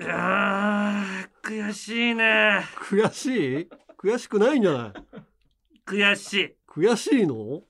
[0.00, 2.62] いやー悔しいね。
[2.88, 3.26] 悔し
[3.62, 3.68] い？
[3.98, 4.92] 悔しくないんじゃない？
[5.86, 6.56] 悔しい。
[6.68, 7.62] 悔しいの？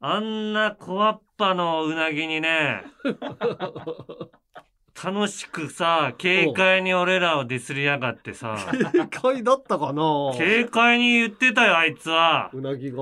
[0.00, 2.82] あんな小わっぱのうなぎにね
[5.02, 8.56] 楽しくさ軽快に俺らをディスりやがってさ。
[8.92, 10.32] 軽快だったかな？
[10.36, 12.50] 軽快に言ってたよあいつは。
[12.52, 12.96] うなぎが？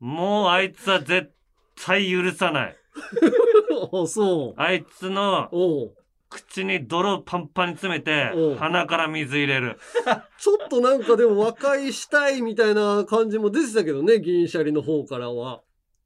[0.00, 1.32] もうあいつは絶
[1.84, 2.76] 対許さない。
[4.02, 4.60] あそう。
[4.60, 5.48] あいつの
[6.32, 9.78] 口に泥パンパンに詰めて鼻から水入れる。
[10.38, 15.60] ちょっとなんかでも和解したいみたいな感じも出てたけどね銀シャリの方からは。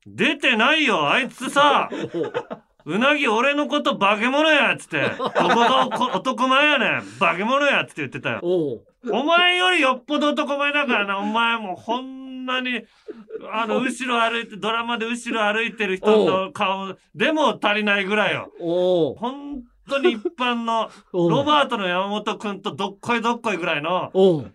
[0.07, 1.91] 出てないよあいつさ。
[2.15, 2.33] お う
[2.89, 5.03] うなぎ俺のこと化け物やっつって。
[5.19, 7.03] どこがお男前やねん。
[7.19, 8.41] 化け物やっつって言ってたよ。
[8.43, 12.83] おうお前よりよっぽど男前だからな、お前もうほんなに、
[13.53, 18.53] あの、後ろ歩いて、ドラマで後ろ歩いてる人の顔でも足りないぐらいよ。
[18.61, 24.11] おう本当に一般の、 ロバートの山本くんとどっこいどっこいぐらいの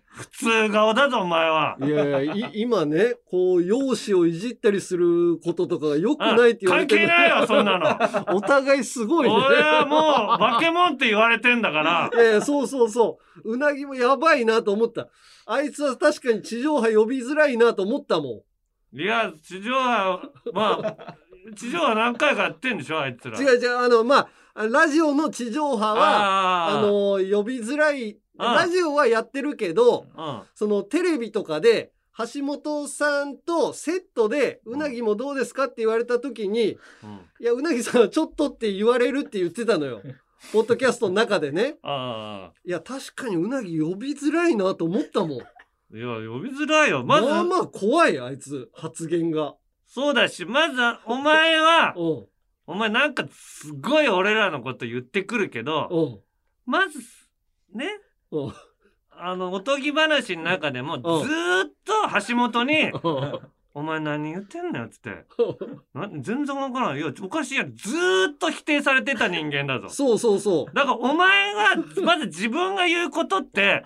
[0.06, 1.76] 普通顔だぞ、お前は。
[1.80, 7.86] いやいやい今ねこう容姿をいじったりすることとかが良くないって言われ関てる係ないよ、そんなの。
[8.36, 12.10] お互いすごいね俺はもう、化け物って言われてんだから。
[12.12, 15.08] いやいやそうそうそううなぎもやばいなと思った
[15.46, 18.44] あいつは確かに地上波呼びづらいなと思ったも
[18.94, 20.20] いや、地上波、
[20.52, 21.16] まあ、
[21.56, 23.38] 地上波何回かやってんでしょ、あいつら。
[23.38, 37.10] ん違う違うあのまあラジオの地上波はああの呼びづらいラジオはやってるけどの、そのテレビとかで橋本さんとセットで「うなぎもどうですか?」って言われた時にうん。
[37.10, 37.16] うん。
[37.40, 40.02] 「いやうなぎさんはちょっと」って言われるって言ってたのよ
[40.52, 41.78] ポッドキャストの中でね。
[42.64, 47.04] いや確かにうなぎ呼びづらいなと思ったもんいや、呼びづらいよ。
[47.04, 49.54] まず、まあまあ怖いあいつ発言が
[49.86, 52.26] そうだし、まず、お前は、うん
[52.66, 56.20] お前なんかすごい俺らのこと言ってくるけど、うん
[56.64, 57.00] まず、
[57.74, 57.86] ね、
[58.30, 58.52] うん
[59.10, 61.04] あの、おとぎ話の中でも、ずっ
[61.84, 61.92] と
[62.28, 63.40] 橋本に、うん
[63.74, 65.24] お前何言ってんのよ、つって。
[65.94, 66.98] な全然わからない。
[66.98, 67.74] いや、おかしいやん。
[67.74, 69.88] ずーっと否定されてた人間だぞ。
[69.88, 73.82] そうそうそだからお前が、まず自分が言うことって。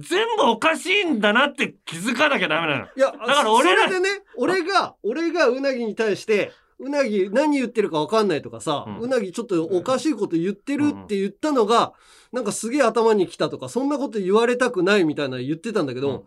[0.00, 2.84] 全部おかしいんだなって気づかなきゃダメなの。
[2.86, 6.50] いや、だから俺らそれでね、俺が、俺がうなぎに対して、
[6.82, 8.98] うなぎ何言ってるか分かんないとかさ、うん。
[8.98, 11.92] うなぎちょっとおかしいこと言ってるって言ったのが、
[12.32, 16.26] なんかすげえ頭に来たとか、そんなこと言われたくないみたいな言ってたんだけど、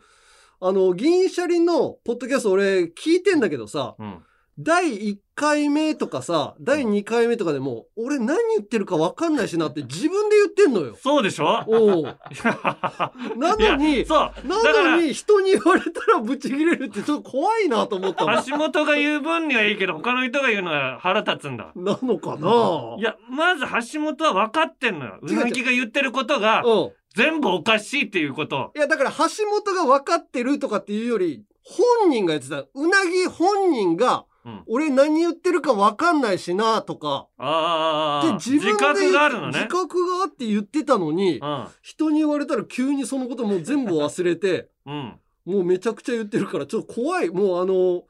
[0.62, 4.24] あの、銀シャリのポッドキャスト俺聞いてんだけどさ、うん。
[4.58, 10.96] 第1回目とかさ、第2回目とかでも、俺何言ってるか分かんないしなって自分で言ってんのよ。
[11.02, 11.64] そうでしょ？
[11.68, 12.04] お
[13.38, 14.48] なのにそう。
[14.48, 18.46] なのら、に人に言われたらブチ切れるってちょっと怖いなと思ったもん。
[18.46, 21.74] 橋本が言う分にはいいけど、他の人が言うのは腹立つんだ。
[21.76, 22.96] なのかな？
[22.98, 25.20] いや、まず橋本は分かってんのよ。
[25.22, 26.92] うなぎが言ってることが、うん。
[27.14, 28.72] 全部おかしいっていうこと。
[28.76, 32.64] いや、だから橋本が分かってるとかっていうより、本人が言ってた。
[32.74, 34.64] うなぎ本人が、うん。
[34.68, 39.60] 俺何言ってるか分かんないしなとか、でああ、自分で自覚があるのね。
[39.60, 41.68] 自覚があって言ってたのに、うん。
[41.82, 45.20] 人に言われたら急にそのこともう全部忘れて、うん。
[45.46, 47.30] もうめちゃくちゃ言ってるから、ちょっと怖い。
[47.30, 48.04] もうあの、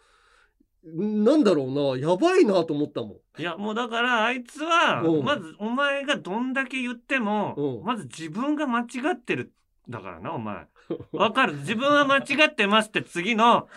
[0.85, 3.41] なんだろうな、やばいなと思ったもん。
[3.41, 9.51] いや、もうだから、あいつはう、んまず、お前がどんだけ言ってもう、んまず自分が間違ってる。
[9.89, 10.67] だからな、お前。
[11.11, 13.67] わかる自分は間違ってますって次の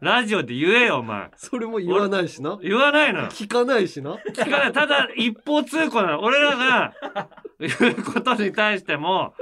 [0.00, 1.30] ラジオで言えよ、お前。
[1.36, 2.58] それも言わないしな。
[2.62, 3.26] 言わないのよ。
[3.28, 4.16] 聞かないしな。
[4.32, 4.72] 聞かない。
[4.72, 6.20] ただ、一方通行なの。
[6.22, 6.94] 俺らが
[7.58, 9.34] 言うことに対しても、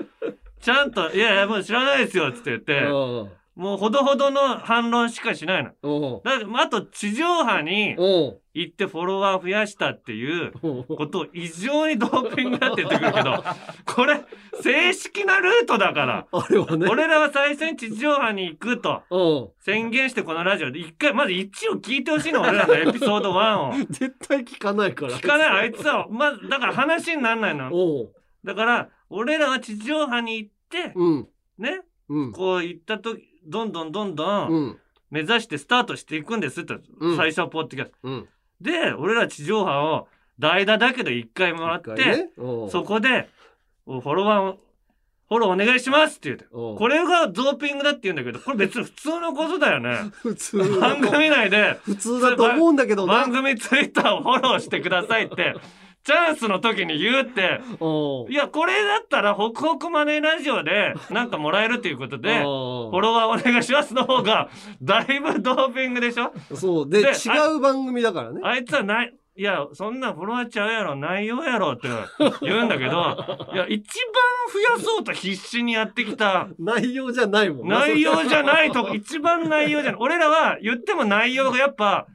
[0.61, 3.31] ちゃんと、いやいや、もう知らないですよ、つって言って、うん。
[3.55, 5.71] もうほどほどの反論しかしないの。
[5.83, 6.23] うん。
[6.25, 8.37] だあと、地上波にうん。
[8.55, 13.45] 行ってフォロワー増やしたっていううんことを異常にドーピングだって言ってくるけど、
[13.85, 14.21] これ、
[14.63, 16.27] 正式なルートだから。
[16.31, 19.49] 俺らは最初に地上波に行くとうん。
[19.59, 23.73] 宣言してこのラジオで一回、まず1を聞いてほしいの、俺らのエピソード1を。
[23.91, 25.13] 絶対聞かないから。
[25.15, 27.71] 聞かない、あいつは、まず、だから話にならないの。
[28.45, 31.29] だから、俺らは地上波に行って、うん。
[31.59, 32.33] ね、うん。
[32.33, 34.79] こう行ったとき、どんどんどんどうんん。
[35.11, 38.27] 目指してスタートしていくんですって、うん最初はポッドキャスト。
[38.65, 38.73] うん。
[38.73, 40.09] で、俺ら地上波を
[40.39, 43.29] 代打だけど一回もらって、ねうんそこで、
[43.87, 44.59] フォロワーを、
[45.29, 46.47] フォローお願いしますって言って。
[46.51, 49.97] うんこれがドーピングだって言うんだけど、これ別に普通のことだよね。
[50.23, 53.33] 普通だ番組内で、普通だと思うんだけどな番。
[53.33, 55.55] 組ツイッターをフォローしてくださいって、
[56.05, 58.29] チャンスの時に言うって、う。
[58.29, 64.51] んいや、これだったら、ホクホクマネーラジオで、なんかもらえるということで、フォフロワーお願いしますの方が、
[64.83, 66.33] だいぶドーピングでしょ？
[66.55, 66.89] そう。
[66.89, 68.41] で、で違う番組だからね。
[68.45, 71.89] あいつはない、いや、そんなフォロワーちゃうやろ、内容やろって
[72.41, 73.17] 言うんだけど、
[73.53, 80.01] いや、一番増やそうと必死にやってきた、内容じゃないもんな内容じゃないとこ、一番内容じゃない。
[80.01, 82.07] 俺らは言っても内容がやっぱ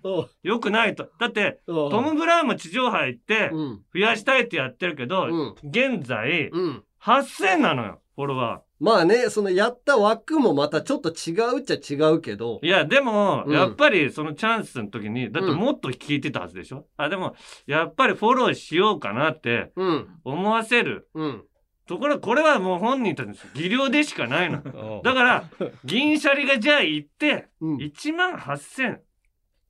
[0.43, 1.09] 良くないと。
[1.19, 1.89] だって、うん。
[1.89, 3.81] トム・ブラウンも地上波行ってうん。
[3.93, 5.55] 増やしたいってやってるけど、うん。
[5.63, 6.83] 現在うん。
[7.03, 12.65] 8000なのよ、フォロワまあねそのやった枠もまたちょっと違うっちゃ違うけどー。
[12.65, 17.35] いや、でも、うんやっぱりそのチャンスの時に、だってもっと聞いてたはずでしょ、あ、でも、
[17.67, 21.09] やっぱりフォローしようかなってうん思わせる。
[21.13, 21.43] うん
[21.87, 24.61] ところがこれはもう本人たちの技量でしかないの。
[25.03, 25.49] だから、
[25.83, 28.99] 銀シャリがじゃあ行って、うん1万8000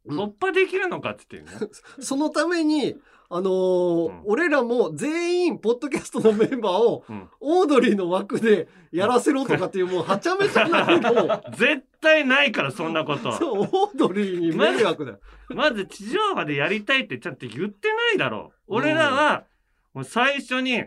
[0.05, 1.71] うん突破できるのかって言ってるね。
[1.99, 2.95] そのために
[3.31, 13.31] あのーうん俺らも全員ポッドキャストのメンバーをうんオードリーの枠でやらせろとかっていうもうはちゃめちゃなの 絶対ないから、そんなこと。
[13.33, 15.19] そうオードリーに迷惑だよ。
[15.49, 18.75] まず地上波でやりたいってちゃんと言ってないだろう。
[18.75, 19.43] 俺らは、
[19.93, 20.85] もう最初に、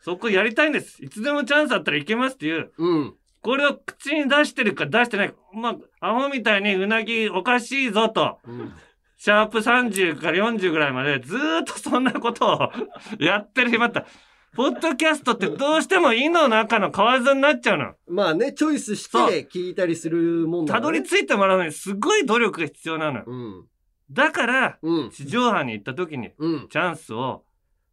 [0.00, 1.02] そこやりたいんです。
[1.02, 5.36] いつでもチャンスあったらいけますっていう、うんこれを口に出してるか出してないか。
[5.54, 8.38] まあ、アホみたいにうなぎおかしいぞと。
[8.46, 8.72] うん
[9.18, 12.72] シャープ30から40ぐらいまでずーっとそんなことを
[13.18, 14.06] やってる暇あった。
[14.54, 17.94] ポッドキャストってどうしても胃の中の蛙になっちゃうの。
[18.06, 23.24] まあねチョイスして聞いたりするもんだたどり着いてもらうのにすごい努力が必要なのよ。
[23.26, 23.66] うん
[24.10, 27.44] だから、うん地上波に行った時にうんチャンスを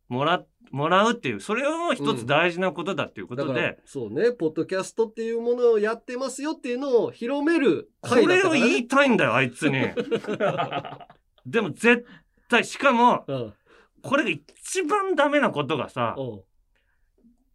[0.07, 9.77] もら、もらうっていう、それを一つ大事なことだっていうことで、そうねポッドキャストっていうものをやってますよっていうのを広めるこ回だっれを言いたいんだよ、あいつに。
[11.45, 12.05] でも絶
[12.49, 13.53] 対、しかも、うん。
[14.01, 16.15] これが一番ダメなことがさ、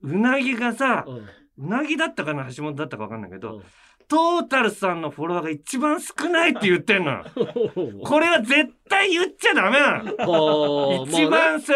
[0.03, 3.63] うなぎがさ、うなぎだったかな橋本だったか分かんないけど、うん。
[4.09, 7.25] トータルさんのフォロワーが一番少ないって言ってんのよ。
[8.05, 11.07] これは絶対言っちゃダメなの。
[11.07, 11.75] 一番せ、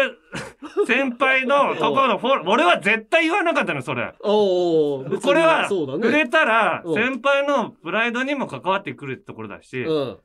[0.85, 4.13] 先輩のところのフォロー、俺は絶対言わなかったの、それ。
[4.19, 6.93] これは、そうだ触ねれたら、うん。
[6.93, 10.17] 先輩のプライドにも関わってくるところだし、うん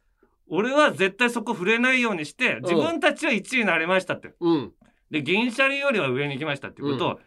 [0.50, 4.34] 俺は絶対そこ触れないようにして、自分たちは1位になりましたって。
[4.40, 4.72] うん。
[5.10, 7.20] で、銀シャリよりは上に行きましたってことを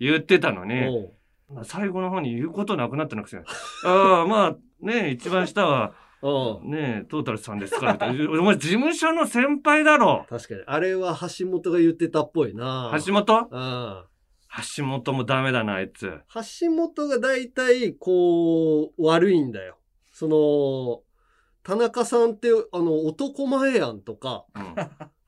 [0.00, 1.12] 言ってたのに、おう。
[1.54, 3.36] まあ最後の方に言うことなくなってなくて、
[3.86, 6.70] ああ、まあね、一番下は、 うん。
[6.70, 8.40] ね、トータルさんですかみたいな。
[8.40, 10.24] お前事務所の先輩だろ。
[10.28, 10.62] 確かに。
[10.66, 12.98] あれは橋本が言ってたっぽいな。
[13.04, 13.48] 橋本？
[13.50, 14.04] うん。
[14.76, 16.10] 橋本もダメだな、あいつ。
[16.60, 19.76] 橋本が大体こう悪いんだよ。
[20.12, 21.03] その
[21.64, 24.44] 田中さんってあの男前やんとか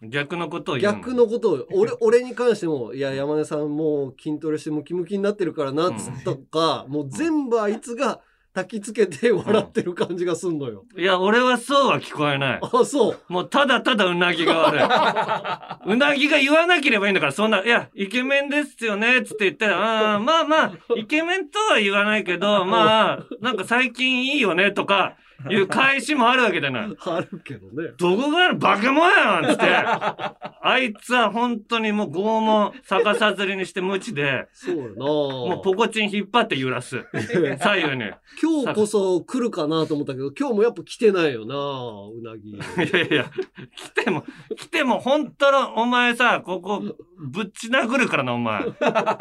[0.02, 8.20] うん、逆のことを言う逆のことを俺 俺に関しても「いや山根さんもう筋トレしてムキムキになってるからな」つとか、もう全部あいつが
[8.56, 10.84] 焚きつけて笑ってる感じがすんのよ。
[10.96, 12.60] いや、俺はそうは聞こえない。
[12.62, 14.80] あそうもうただただうなぎが悪い。
[15.92, 25.16] うなぎが言わなければいいんだから、そんな、いや、イケメンですよね、つって言ったら、あーまあまあ、イケメンとは言わないけど、まあ、なんか最近いいよね、とか、
[25.50, 26.96] いう返しもあるわけじゃない。
[26.98, 27.90] あるけどね。
[27.98, 29.64] どこがバカモンやんつって。
[30.66, 37.04] あいつは本当にもう拷問逆さずりにして無知で、そうやなもうポコチン引っ張って揺らす。
[37.60, 38.10] 左右に。
[38.42, 42.50] 今日こそ来るかなと思ったけど、今日もやっぱ来てないよなうなぎ。
[42.52, 42.58] い
[42.92, 43.30] やいや、
[43.76, 44.24] 来ても、
[44.56, 46.82] 来ても本当のお前さ、ここ
[47.18, 48.64] ぶっち殴るからな、お前。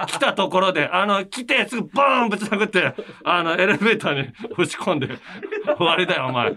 [0.07, 2.93] 来たところで、あの、来てすぐバーンぶち殴って、
[3.23, 5.09] あの、エレベーターに押し込んで、
[5.77, 6.55] 終わりだよ、お前。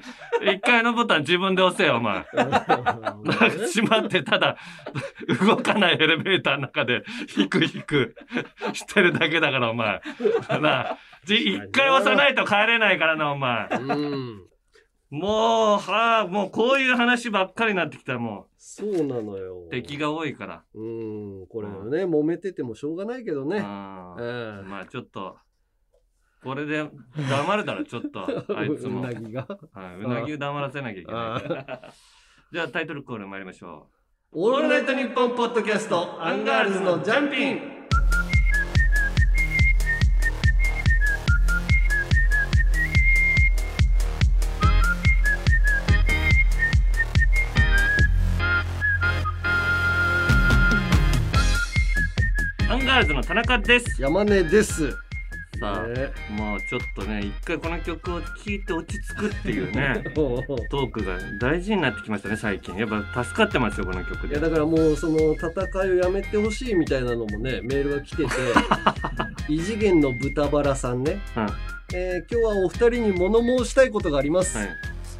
[0.55, 2.25] 一階のボタン自分で押せよ、お前。
[2.33, 4.57] 閉まって、ただ、
[5.41, 7.03] 動かないエレベーターの中で、
[7.37, 8.15] 引く引く、
[8.73, 10.01] してるだけだから、お前。
[10.61, 13.69] な一回押さないと帰れないからな、お前。
[13.71, 14.49] うん。
[15.11, 19.65] もう、はあ、もうこういう話ばっかりになってきたらもそうなのよ。
[19.67, 20.65] う、敵が多いから。
[20.75, 21.47] うん。
[21.47, 23.61] これはね、揉めててもしょうがないけどね。
[23.65, 24.69] あうーん。
[24.69, 25.37] まあちょっと、
[26.43, 28.21] これで黙れたらちょっと、
[28.57, 29.01] あいつも。
[29.01, 29.47] うなぎが。
[29.73, 31.81] はいうなぎを黙らせなきゃいけないから。
[31.83, 31.93] あ
[32.51, 33.89] じゃあタイトルコール参りましょ
[34.33, 37.57] オールナイトニッポンポッドキャスト、アンガールズのジャンピン。
[52.69, 52.73] う。
[52.73, 54.01] アンガールズの田中です。
[54.01, 55.08] 山根です。
[55.59, 56.11] さあ、ね。
[56.31, 62.77] もうちょっとね、一回この曲を聴いて落ち着くっていうね、 トークが大事になってきましたね、最近。
[62.77, 64.35] やっぱ助かってますよ、この曲で。
[64.35, 64.41] いや。
[64.41, 68.31] だからもうその戦いをやめてほしいみたいなのもねメールが来てて
[69.49, 71.47] 異次元の豚バラさんね、うん。
[71.95, 74.69] えー今日はお二人に物申したいことがあります、はい。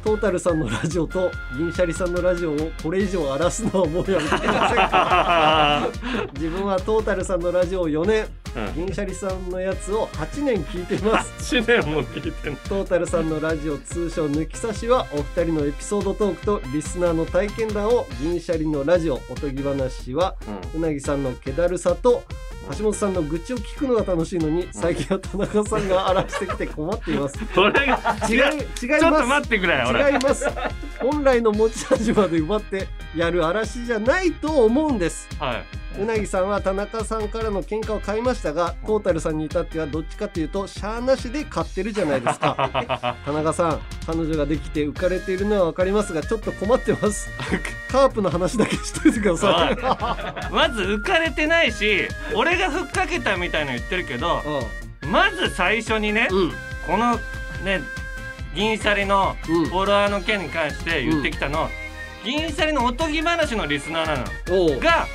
[0.03, 4.77] トータルさんのラジオと銀シャリさんのラジオをこれ以上荒らすのはもうやめてください。
[4.77, 5.89] か
[6.35, 8.38] 自分はトータルさんのラジオを4年うん
[8.75, 11.55] 銀シャリさんのやつを8年聞いてます。
[11.55, 12.59] 8年も聞いてんの。
[12.67, 20.35] トータルさんのラジオ通称抜き差しはお二人のエピソードトークとリスナーの体験談を銀シャリのラジオおとぎ話は
[20.73, 22.23] うなぎさんの気だるさと
[22.77, 27.39] 橋本さんの愚痴を聞くのが楽しいのに最近は田中さんが荒らしてきて困っています。
[27.53, 30.11] それが違い違いちょっとます待ってくれ俺。
[30.11, 30.45] 違います。
[31.01, 35.27] 本来の持ち味まで奪ってやる嵐じゃないと思うんです。
[35.39, 35.63] は
[35.97, 43.17] うなぎさんは田中さんからの喧嘩を買いましたがトータルさんに至ってはどっちかというとシャアなしで買ってるじゃないですか。
[43.25, 47.29] 田中さん彼女ができて浮かれているのは分かりますがちょっと困ってます。
[47.91, 49.75] カープの話だけしといてください。
[50.53, 54.41] まず浮かれてないし俺がふっかけたみたいの言ってるけど
[55.07, 56.53] まず最初にねうん。
[56.85, 57.19] この
[57.63, 57.81] ね
[58.53, 59.65] 銀シャリのうん。
[59.65, 61.69] フォロワーの件に関して言ってきたの、
[62.23, 64.17] 銀シャリのおとぎ話のリスナーな
[64.73, 64.79] の。
[64.79, 65.07] が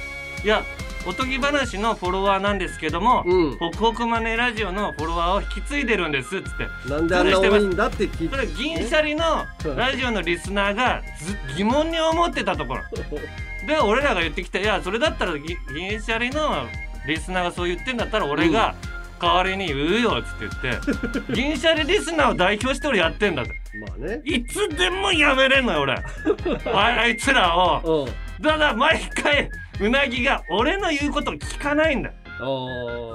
[0.45, 0.63] いや
[1.07, 3.57] おとぎ話のフォロワーなんですけども、うん。
[3.59, 6.89] ホクホクマネーラジオのフォロワーを引き継いでるんですっつって。
[6.89, 8.37] なんであんな多いんだって聞いて。
[8.37, 9.45] それ銀シャリの
[9.77, 12.83] ラジオのリスナーがず疑問に思ってたところ。
[13.69, 16.67] で俺らが言ってきたいやそれだったらぎ銀シャリの
[17.07, 18.75] リスナーがそう言ってんだったら俺が
[19.21, 21.33] 代わりに言うよっつって言って。
[21.35, 23.53] 銀シャリリスナーを代表して俺やってんだって。
[23.79, 24.23] まあね。
[24.25, 25.95] いつでもやめれんのよ俺。
[26.73, 28.07] ああいつらを。
[28.07, 29.51] うんただ毎回
[29.81, 32.13] うなぎが俺の言うことを聞かないんだ。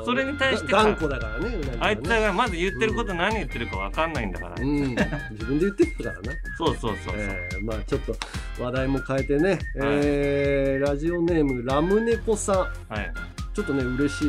[0.05, 1.77] それに対してが頑固だからねね。
[1.79, 4.95] あいつらがまず言ってること何言ってるか分かんないんだから、うん。
[5.31, 6.33] 自分で言ってるからな。
[6.57, 8.15] そうそうそうそう、えーまあちょっと
[8.59, 12.57] 話題も変えてね、えーラジオネームラムネコさん。
[12.93, 13.13] はい。
[13.53, 14.27] ちょっとね嬉しい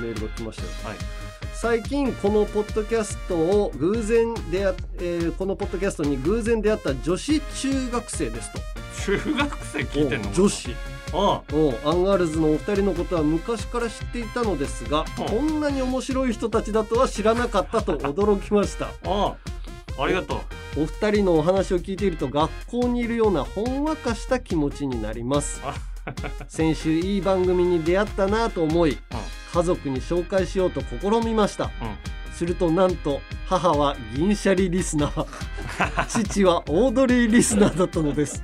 [0.00, 0.68] メールが来ましたよ。
[0.84, 1.19] はい
[1.60, 8.58] 最近このポッドキャストを偶然出会っ、えーこのポッドキャストに偶然出会った女子中学生ですと。
[9.04, 10.30] 中学生聞いてんの？
[10.30, 10.74] お女子。
[11.12, 11.42] おう。
[11.84, 15.22] おアンガールズのお二人のことは昔から知っていたのですがう。
[15.22, 18.88] んこんなに面白い人たちだとは知らなかったと驚きました。
[19.04, 19.36] おう。
[20.02, 20.40] ありがと
[20.78, 20.84] う。
[20.84, 25.60] お二人のお話を聞いていると学校にいるようなほんわかした気持ちになります。
[25.62, 25.74] あ
[26.48, 28.98] 先週いい番組に出会ったなと思い
[29.52, 31.64] 家族に紹介しようと試みました。
[31.64, 31.70] うん。
[32.32, 35.26] するとなんと母は銀シャリリスナー。
[36.08, 38.42] 父はオードリーリスナーだったのです。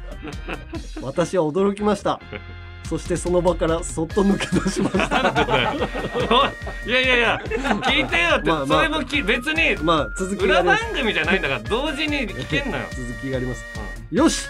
[1.00, 2.20] 私は驚きました。
[2.88, 5.34] そしてその場からそっと抜け出しました。
[6.30, 8.78] おいいやいやいや聞いてよって、まあまあ。
[8.78, 13.64] それもき別にまあ続き裏番組じゃないんだから同時に聞けんのよ、続きがあります。
[14.10, 14.46] よし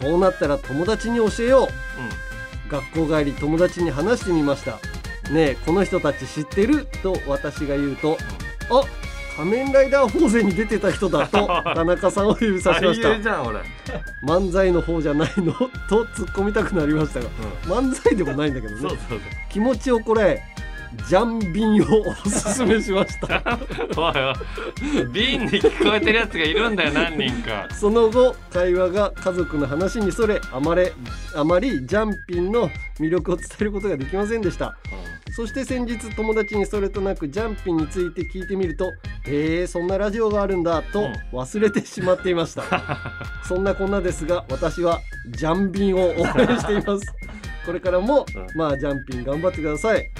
[0.00, 1.68] こうなったら友達に教えよ
[1.98, 2.00] う。
[2.00, 2.25] うん
[2.68, 4.72] 学校帰り友達に話してみました。
[5.32, 6.86] ねえこの人たち知ってる？
[7.02, 8.16] と私が言うと
[8.70, 8.82] あ
[9.36, 13.08] 仮面ライダーフォーゼに出てた人だと 田中さんを指さしました。
[14.24, 15.52] 漫才の方じゃないの？
[15.88, 17.26] と突っ込みたくなりましたが
[17.64, 18.80] 漫才でもないんだけどね。
[19.50, 20.42] 気持ちをこれ
[21.08, 23.58] ジャンビンをおすすめしました。
[25.12, 27.68] 瓶に聞こえてるやつがいるんだよ何人か。
[27.74, 30.92] その後会話が家族の話にそれあまれ
[31.34, 34.76] あまりジャンピンの魅力を伝えることができませんでした。
[35.34, 38.92] そして先日友達にそれとなくジャンピンについて聞いてみると
[39.26, 42.64] 「へえそんなラジオがあるんだ」と忘れてしまっていました、
[43.44, 47.06] そんなこんなですが私はジャンビンを応援しています。
[47.66, 48.56] これからも、うん。
[48.56, 50.10] まあジャンピン頑張ってください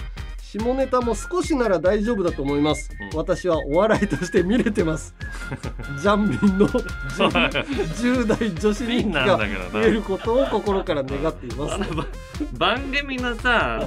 [0.47, 3.19] 下ネタも少しなら大丈夫だと思います、うん。
[3.19, 5.13] 私はお笑いとして見れてます。
[6.01, 9.39] ジャンピンの 10, 代女子人気が
[9.73, 11.81] 増えることを心から願っています。
[12.57, 13.81] 番組のさ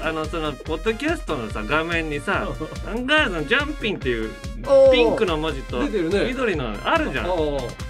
[0.00, 2.48] あのそのポッドキャストのさ画面にさ
[2.88, 4.30] アンガールズのジャンピンっていう
[4.90, 7.26] ピンクの文字と緑のあるじゃん。
[7.26, 7.28] あ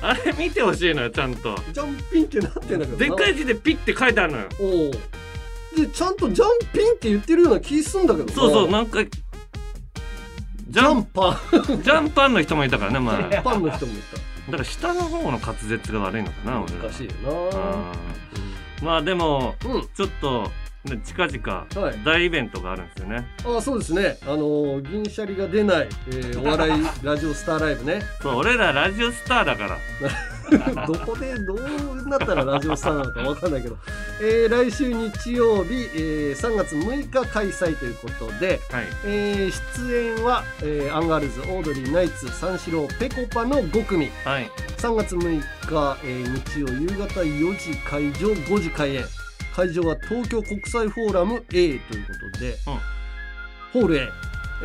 [0.02, 1.56] ああれ見てほしいのよちゃんと。
[1.72, 2.96] ジャンピンってなってんだけど。
[2.96, 4.48] でっかい字でピッて書いてあるのよ
[5.76, 9.10] おおでちゃんとジャンピンって言ってるような気すんだけどなそうそうなんかジャン
[10.68, 11.36] ジャンパン
[11.82, 13.96] ジャンパンの人もいたからねまあだかパンの人もい
[14.58, 17.30] ら下の方の滑舌が悪いのかたな俺ら難しいよな。
[17.30, 17.62] う
[18.82, 18.86] ん。
[18.86, 19.88] まあでもうん。
[19.96, 20.50] ちょっとね
[20.84, 22.04] 近々はい。
[22.04, 23.26] 大イベントがあるんですよね。
[23.44, 24.18] あそうですね。
[24.22, 28.02] あのー銀シャリが出ない、えー お笑いラジオスターライブね。
[28.20, 29.78] そう俺らラジオスターだから。
[30.86, 33.78] どこでどうなったらラジオスターなのかわかんないけど、
[34.20, 38.86] えー来週日曜日、えー3月6日開催ということで、はい。
[39.06, 39.52] えー
[39.86, 44.10] 出演は、えーアンガールズオードリーナイツ三四郎ぺこぱの5組。
[44.24, 44.50] はい。
[44.76, 49.04] 3月6日、えー日曜夕方4時会場5時開演
[49.54, 51.80] 会場は東京国際フォーラム A というこ
[52.32, 52.56] とで、
[53.73, 54.08] ホール A、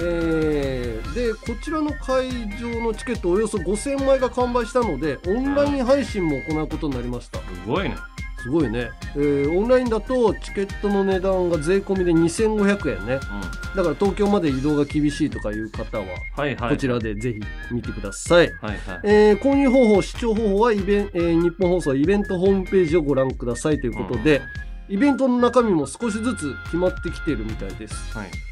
[0.02, 7.40] えーでこちらの会場のチケットおよそ5000枚が完売したのでオンライン配信も行うことになりました。
[7.40, 7.96] すごいね。
[8.42, 13.16] すごいね、えーオンラインだとチケットの値段が税込みで2500円ね。
[13.16, 16.70] うだから東京まで移動が厳しいとかいう方はんはいはい。
[16.72, 17.40] こちらでぜひ
[17.74, 19.00] 見てください、はいはい。
[19.04, 24.42] えー購入方法視聴方法はイベン、えー日本放送イベントホームページをご覧くださいということで、
[24.90, 28.18] イベントの中身も少しずつ決まってきてるみたいです。
[28.18, 28.49] はい。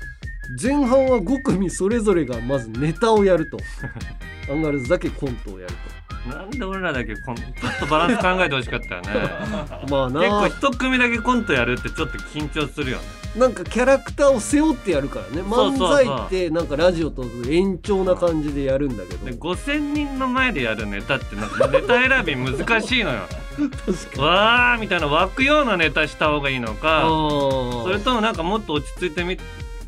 [0.62, 3.58] 前半は5組それぞれがまずネタをやると。
[4.50, 5.74] アンガールズだけコントをやる
[6.30, 9.08] なんで俺らだけこんちょっとバランス考えてほしかったよね。
[9.88, 13.04] と まあ結構な一組だけコントやるってちょっと緊張するよね。
[13.36, 15.42] なんかキャラクターを背負ってやるからね。
[15.42, 19.26] 漫才ってなんかラジオと延長な感じでやるんだけど。
[19.26, 23.22] で5000人の前でやるネタってなんかネタ選び難しいのよ。
[23.58, 23.72] 確か
[24.16, 24.22] に。
[24.24, 27.04] わーみたいな湧くようなネタした方がいいのか。
[27.04, 29.38] それともなんかもっと落ち着いてみ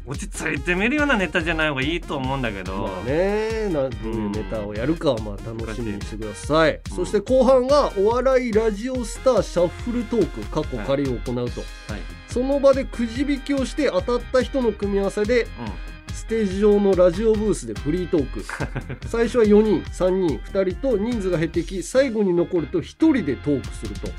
[0.09, 11.51] 落ち着いてみるようなネタじゃない方がいいと思うんだけど、まあねなどういうネタをやるかはまあ楽しみにしてください、そして後半がお笑いラジオスターシャッフルトーク過去仮を行うと、はい。
[12.27, 15.47] その場でくじ引きをして当たった人の組み合わせでう
[16.11, 18.43] ステージ上のラジオブースでフリートーク。
[19.07, 24.07] 最初は4人3人2人と人数が減ってき最後に残ると1人でトークすると。
[24.07, 24.11] ん、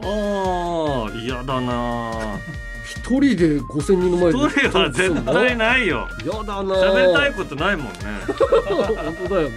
[0.00, 2.38] あー嫌だな
[3.00, 6.08] 1人で5000人の前で一人は絶対ないよ。
[6.24, 7.92] やだな喋りたいことないもんね。
[8.26, 8.36] 本
[9.28, 9.56] 当だよな。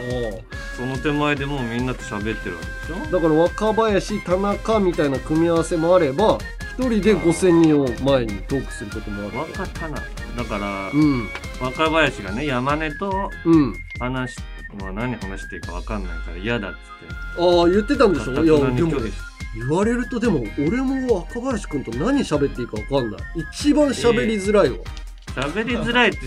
[0.75, 3.11] その手前でもうみんなと喋ってるわけでしょ。
[3.11, 6.37] だから若林田中みたいな組み合わせもあれば
[6.77, 9.31] 1人で5000人を前にトークすることもある。
[9.31, 9.97] 分かったな。
[10.35, 11.29] だから、うん。
[11.61, 13.73] 若林がね山根とうん。
[13.99, 14.37] 話し
[14.81, 16.83] もう何話していいか分かんないから嫌だっつって。
[17.39, 18.33] ああ言ってたんでしょ？
[18.33, 18.91] いやでも
[19.55, 23.21] 言われるとでも俺も若林君と何喋っていいか分かんない。
[23.51, 24.77] 一番喋りづらいわ、
[25.35, 26.19] 喋りづらいって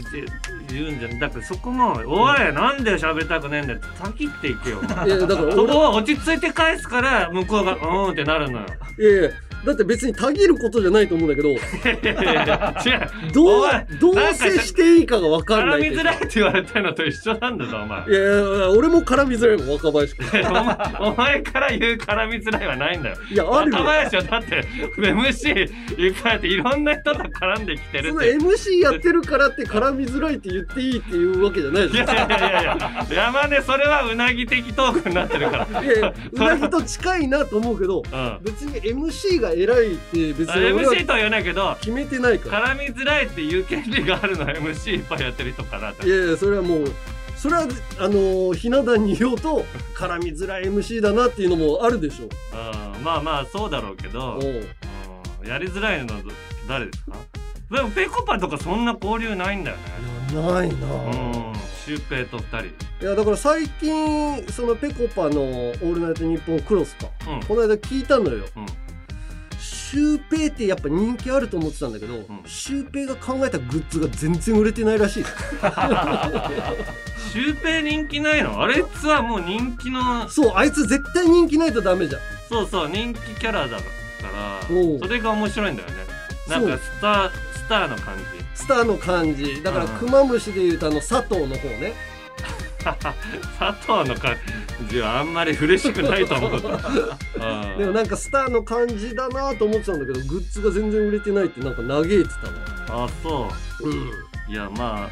[0.70, 4.80] 言うんじゃんだからそこも「おいなんで喋りたくねえんだよ」ってたぎっていけよ。
[5.06, 8.66] いやだからそ俺こは落ち着いて返すから向こうが「うーん」ってなるのよ。
[8.99, 9.30] いやいや
[9.64, 11.54] だって別にたぎることじゃないと思うんだけど
[13.32, 13.64] どう
[14.00, 18.08] どう接していいかが分かんない絡みづらいって言われたのと一緒なんだぞお前。
[18.08, 18.22] いやい
[18.60, 23.16] や俺も絡みづらいもん若林君お前お前から言う絡みづらいはないんだよ。
[23.30, 23.78] いやあるよ。
[23.78, 24.64] 若林はだって
[24.96, 35.83] MC いっぱいあっていろんな人と絡んできてるその MC やってるからって絡みづらいって言っていいっていうわけじゃないでしょいやいやいやいや山根それはうなぎ的トークになってるから。
[35.85, 38.38] いやうなぎと近いなと思うけどうん。
[38.42, 42.68] 別に MC が偉いって別あに俺は MC とは言わないけど決めてないから。
[42.74, 46.84] 絡みづらいっていう権利があるのは MC いっぱいやってる人からいやいやそれはもう
[47.37, 47.64] それはあ
[48.08, 52.98] のーひな壇にいようと絡みづらい MC だなっていうのもあるでしょう。
[53.00, 54.40] んまあまあそうだろうけど、
[55.46, 56.30] やりづらいのはど
[56.68, 57.16] 誰ですか？
[57.70, 59.82] でもペコパとかそんな交流ないんだよね。
[60.34, 60.87] ないな。
[60.87, 62.66] うんシュウペイと二人。
[62.66, 67.40] いやだから最近そのぺこぱの「オールナイトニッポンクロスか」うん。
[67.44, 68.44] この間聞いたのよ。
[68.56, 68.66] うん
[69.90, 72.27] シュウペイってやっぱ人気あると思ってたんだけど、ん。
[72.46, 75.24] シュウペイが考えたグッズが全然売れてないらしい
[77.33, 78.61] シュウペイ人気ないの？
[78.62, 82.20] あれつはもう人気のそうあいつ絶対人気ないとダメじゃん。
[82.48, 83.83] そうそう人気キャラだか
[84.33, 85.94] らそれが面白いんだよね。
[86.48, 88.24] なんかスタースターの感じ。
[88.55, 89.62] スターの感じ。
[89.62, 89.90] だからうん。
[89.92, 91.94] クマムシでいうとあの佐藤の方ね。
[93.59, 94.67] 佐藤の感じ
[95.00, 96.52] はあんまり嬉しくないと思う。
[96.56, 97.78] うん。
[97.78, 102.24] でもなんかスターの感じだなと思ってたんだけどグッズが全然売れてないってなんか嘆いて
[102.86, 103.04] たわ。
[103.04, 103.50] あそ
[103.82, 103.88] う。
[103.88, 104.52] うん。
[104.52, 105.08] いやま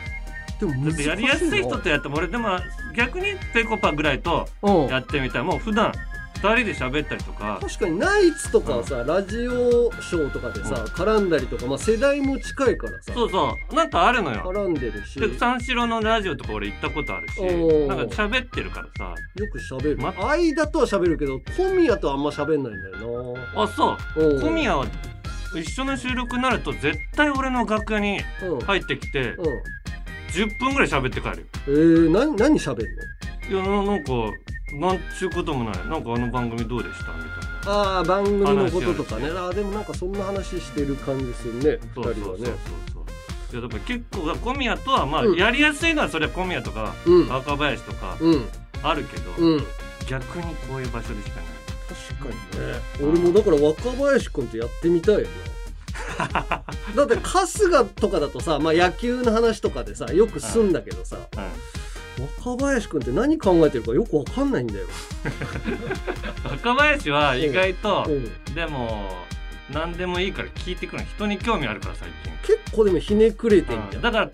[0.59, 2.59] でもあだってやりやすい人とやっても俺でも
[2.95, 4.87] 逆にペコパぐらいとうん。
[4.87, 6.06] やってみたいもう普段二
[6.39, 7.59] 人で喋ったりとか。
[7.61, 13.13] 確かにナイツとかはさ、ラジオショーとかでさ、絡んだりとか、まあ、世代も近いからさ。
[13.15, 13.75] そうそう。
[13.75, 14.43] なんかあるのよ。
[14.45, 15.19] 絡んでるし。
[15.21, 17.41] で三四郎のラジオとか俺行ったことあるし。
[17.41, 19.15] なんか喋ってるからさ。
[19.37, 24.21] よく喋る、ま間とは喋るけど小宮とはあんま喋んないんだよあそう。
[24.21, 24.87] なうん小宮は
[25.55, 29.45] 一緒の収録になると絶対俺の楽屋にうん、入ってきてうん。
[30.33, 31.45] 10分ぐらい喋って帰るよ。
[31.67, 32.83] えー、何何喋んの？
[33.49, 34.13] いやななんか
[34.73, 35.87] なんちゅうこともない。
[35.87, 37.13] なんかあの番組どうでした？
[37.13, 37.29] みたい
[37.65, 37.73] な。
[37.73, 39.27] ああ番組のこととかね。
[39.29, 41.79] あーでもなんかそんな話してる感じするね。
[41.95, 42.45] そう二人はねそうそう。
[42.45, 42.57] そう
[42.95, 43.03] そう
[43.53, 45.39] いやだから結構小宮とはまあうん。
[45.39, 47.29] やりやすいのはそれは小宮とかうん。
[47.29, 48.49] 若林とかうん。
[48.83, 49.65] あるけど、うん。
[50.09, 51.47] 逆にこういう場所でしかない。
[52.19, 52.81] 確かにね。
[53.01, 55.27] 俺もだから若林君とやってみたいよな。
[56.95, 61.17] だって春日とかだとさ、まあ、野球の話とかでさよくすんだけどさ、
[62.45, 64.87] 若林君って何考えてるかよくわかんないんだよ、
[66.45, 69.25] うん、若林は意外とうん、でも
[69.71, 72.33] 何でもいいから聞いてくるの人に興味あるから最近。
[72.57, 74.31] 結構でもひねくれてんじゃん、だから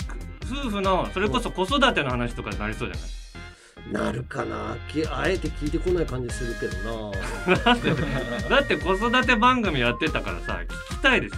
[0.46, 4.06] 普夫婦のそれこそ子育ての話とかになりそうじゃない？
[4.06, 4.76] なるかな。
[4.88, 7.10] きあえて聞いてこない感じするけど
[7.46, 7.56] な。
[8.48, 11.36] だって子育て番組やってたからさ聞きたいでしょ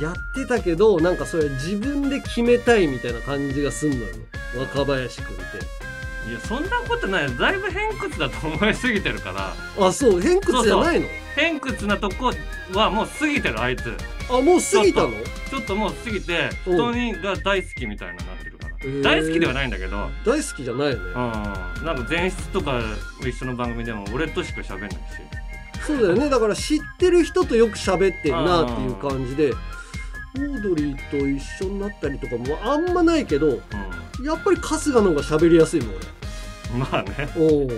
[0.00, 4.06] やってたけどなんかそれ自分で決めたいみたいな感じがすんのよ。
[4.56, 5.44] 若林君って。
[6.28, 7.24] いやそんなことない。
[7.24, 9.54] よだいぶ偏屈だと思いすぎてるから。
[9.86, 11.06] あそう偏屈じゃないの？
[11.34, 12.32] 偏屈なとこ
[12.74, 13.92] はもう過ぎてるあいつ。
[14.28, 15.10] あもう過ぎたの？
[15.50, 16.74] ちょっともう過ぎてうん。
[16.74, 19.02] 人にが大好きみたいになってるから、へー。
[19.02, 20.10] 大好きではないんだけど。
[20.24, 20.98] 大好きじゃないよ。
[20.98, 21.14] ねうん。
[21.14, 22.80] なんか前室とか
[23.20, 24.96] 一緒の番組でも俺としか喋んないし。
[25.86, 26.28] そうだよね。
[26.28, 29.54] だから知ってる人とよく喋ってるなっていう感じで
[30.36, 33.62] オードリーと一緒になったりとかもあんまないけどう
[34.24, 37.28] やっぱり春日の方が喋りやすいもんんまあね。
[37.36, 37.68] 俺おお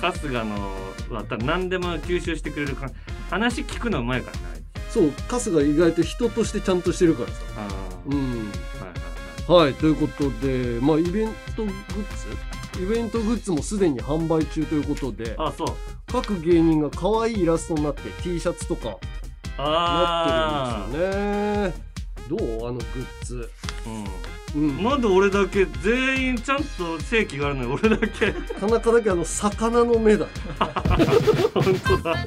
[0.00, 0.72] 春日の
[1.10, 2.90] はた何でも吸収してくれるか
[3.30, 7.34] 話聞くのうまいからねそう春日意外と人としてちゃんとしてるからさ。
[7.56, 7.68] あ
[8.06, 8.12] うん。
[8.12, 9.66] ーはいはいはい。
[9.66, 15.66] はいということでまあイベントグッズイベントグッズもすでに販売中ということであそう。
[16.10, 18.96] 各芸人が可愛いイラストになって T シャツとかな
[19.58, 21.91] あってるんですよね
[22.36, 22.68] どう？
[22.68, 23.50] あのグッズ。
[23.86, 24.68] あうん。
[24.68, 24.82] うん。
[24.84, 28.32] なんで俺だけ全員ちゃんと正規があるのに俺だけ。
[28.32, 30.26] 田中だけあの魚の目だ。
[31.54, 32.26] 本当だ。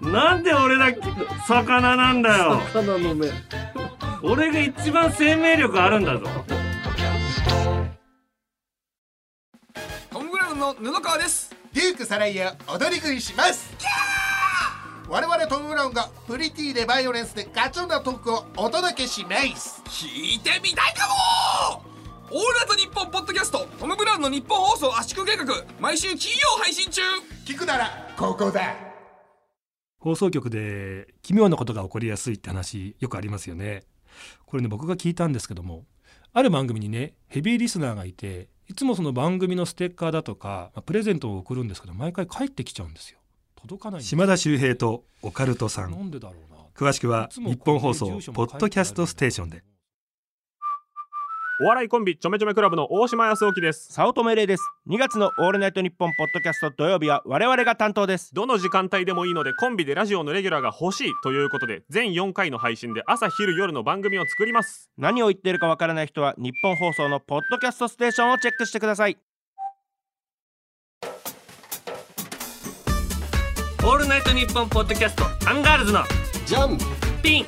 [0.00, 1.00] なんで俺だけ
[1.46, 2.60] 魚なんだよ。
[2.72, 3.28] 魚の目。
[4.22, 6.26] 俺が一番生命力あるんだぞ。
[10.10, 11.58] トム・ブラウンの布川です。
[11.72, 13.70] デュークサライヤ踊り食いします
[15.10, 19.82] 我々トム・ブラウンがプリティでバイオレンスでガチョンなトークをお届けします。
[19.86, 21.08] 聞いてみたいか
[21.80, 21.82] も。
[22.30, 25.46] オールナイトニッポンポッドキャストトム・ブラウンの日本放送圧縮計画
[25.80, 27.00] 毎週金曜配信中。
[27.46, 28.74] 聞くならここだ。
[29.98, 33.84] 放送局で奇妙なことが起こりやすいって話よくありますよね。
[34.44, 35.86] これね僕が聞いたんですけども
[36.34, 43.17] ある番組にねヘビーリスナーがいていつもその番組のステッカーだとか、まあプレゼントを送るんですけど毎回帰ってきちゃうんですよ
[44.00, 46.58] 島田秀平とオカルトさなんんでだろうな。
[46.74, 49.64] 詳しくは日本放送ポッドキャストステーションで。
[51.60, 53.92] お笑いコンビちょめちょめクラブの大島康沖です。
[53.92, 54.62] 早乙女玲です。
[54.88, 58.32] 2月のオールナイトニッポンポッドキャスト土曜日は我々が担当です。
[58.32, 64.88] どの時間帯でもいいのでコンビでラジオのレギュラーが欲しいということで全4回の配信で朝昼夜の番組を作ります。
[64.96, 69.18] 何を言ってるかわからない人は日本放送のポッドキャストステーションをチェックしてください
[73.88, 76.02] オールナイトニッポンポッドキャストアンガールズの
[76.44, 76.76] ジャン。
[77.22, 77.42] ピン。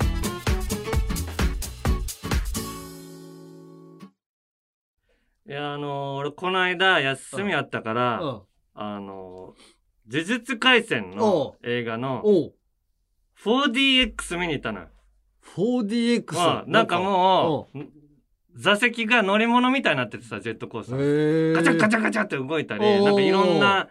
[5.46, 8.40] いやあのー俺この間休みあったから、うん。
[8.72, 12.54] あのー呪術廻戦の映画のおう。
[13.44, 14.86] 4DX 見に行ったのよ。
[15.58, 17.80] 4DX まあなんかもう、
[18.56, 21.50] 座席が乗り物みたいになっててさ、ジェットコースター。
[21.50, 23.90] へガチャガチャャガチャって動いたり、なんかいろんな、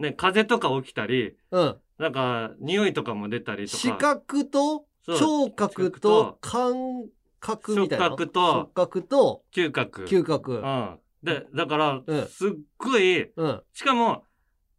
[0.00, 3.76] ね、風とか起きたり、うんなんか匂いとかも出たりとか。
[3.76, 7.04] 視覚と聴覚と感
[7.40, 8.06] 覚みたいな？
[8.06, 10.04] 触覚と触覚と嗅覚。
[10.06, 10.98] 嗅覚うん。
[11.22, 14.24] で、だからうん、すっごい、うんしかも、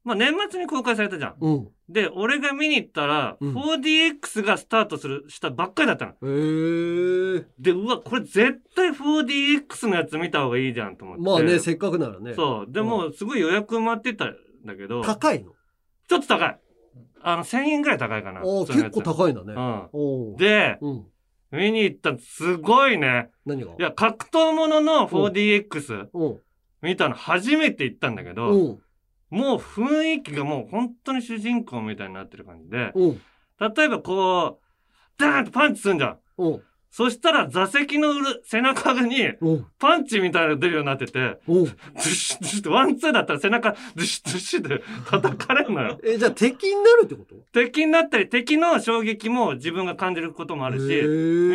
[0.04, 1.36] まあ年末に公開されたじゃん。
[1.40, 6.12] うんで、俺が見に行ったら、うん 4DX がスタートする、したばっかりだったの。
[6.14, 11.24] へえで、うわ、これ絶対 4DX のやつ見た方がいいじゃんと思って。
[11.24, 12.72] まあねせっかくならねそう。
[12.72, 15.52] でも、すごい予約埋まってたんだけど、ちょっ高いの
[16.08, 16.60] と高い。
[17.24, 18.42] あの、1000円ぐらい高いかな。
[18.44, 19.54] お結構高いんだね。
[19.54, 20.36] うん。
[20.38, 21.06] で、うん。
[21.52, 23.30] 見に行ったらすごいね。
[23.46, 23.72] 何が？
[23.72, 26.40] いや、格闘ものの 4DX うん。
[26.82, 28.82] 見たの初めて行ったんだけど、うん。
[29.30, 33.22] もう雰囲気がもう本当に主人公みたいになってる感じで、うん。
[33.60, 36.20] 例えばこう、ダーンとパンチすんじゃん。
[37.00, 39.52] うんそしたら座席の裏背中にう。
[39.54, 41.62] んパンチみたいなの出るようになってて、う。
[41.64, 41.74] んズ
[42.14, 46.00] シュズシュってワンツーだったら背中ズシュズシュって叩かれるのよ。
[46.04, 47.36] えじゃあ敵になるってこと？
[47.54, 50.84] 敵になったり、敵の衝撃も自分が感じることもあるし、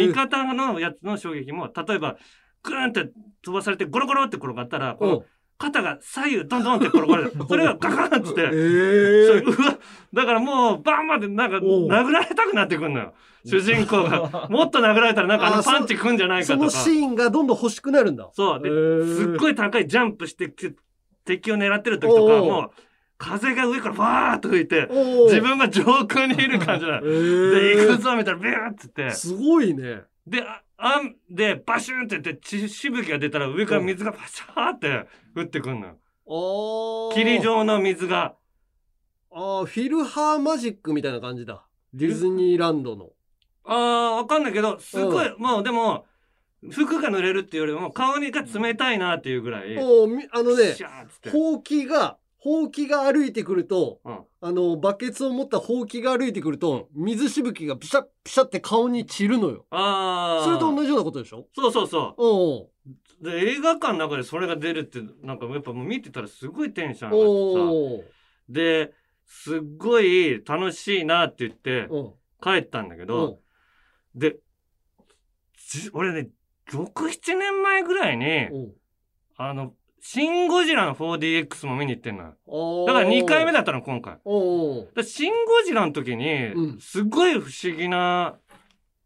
[0.07, 2.17] 味方のやつの衝撃も、例えば、
[2.63, 3.11] グーンって
[3.43, 5.25] 飛ばされてゴロゴロって転がったら、この
[5.59, 7.33] 肩が左右ドンドンって転がる。
[7.49, 9.79] それがガガンってって、えそれうわ
[10.13, 13.15] だからもうバンまでなんか殴られたくなってくんのよ。
[13.45, 14.49] 主人公が。
[14.51, 16.77] もっと殴られたらなんかあのパンチくんじゃないかそのとか。
[16.79, 18.63] シーンがどんどん欲しくなるんだそう。
[18.63, 20.75] でへーすっごい高いジャンプしてき
[21.25, 22.71] 敵を狙ってる時とか、もう
[23.19, 24.89] 風が上からファーっと吹いて、
[25.25, 27.07] 自分が上空にいる感じなの。
[27.07, 29.15] へーで、行くぞみたいな、ビューって言って。
[29.15, 30.45] すごいねで、
[30.79, 35.97] ああんで、バシュンって言って、血しぶきが出たら上から水がパシャーって降ってくんのよ。
[36.29, 38.35] ああ霧状の水が。
[39.33, 41.67] ああフィルハーマジックみたいな感じだ。
[41.95, 43.11] ディズニーランドの。
[43.65, 46.07] あー、わかんないけど、すごい、もうでも、
[46.71, 49.75] 服が濡れるっていうよりも顔にが冷たいなっていうぐらい。
[49.75, 51.31] もうみあのねシャーっつって。
[51.31, 54.21] ほうきがほうきが歩いてくるとうん。
[54.41, 59.67] あのバケツを持ったほうきが歩いてくると水しぶきがピシャッピシャって顔に散るのよ。
[59.71, 61.47] ああそれと同じようなことでしょ？
[61.55, 62.69] そうそうそおう
[63.23, 68.13] うで映画館の中でそれが出るってなんかやっぱもう見てたらすごいテンション上がってさ。
[68.49, 68.93] で
[69.27, 71.89] すっごい楽しいなって言って
[72.41, 73.41] 帰ったんだけおどう
[74.15, 74.37] で
[75.69, 76.29] じ俺ね
[76.71, 78.49] 67年前ぐらいに
[79.37, 82.87] あのシン・ゴジラの 4DX も見に行ってんのよ。
[82.87, 84.19] だから2回目だったの今回。
[85.03, 88.37] シン・ゴジラの時うにんすごい不思議な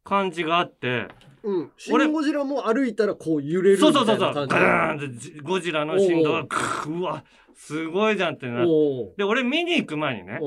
[0.04, 1.08] 感じがあって、
[1.42, 1.70] うん。
[1.76, 4.24] シ俺ン・ゴジラも歩いたらこう揺れるみたそいうな感じ。
[4.24, 6.46] そうそうそうガーンってじゴジラの振動が
[6.86, 7.24] うわ
[7.54, 9.14] すごいじゃんってなって。
[9.18, 10.38] で俺見に行く前にね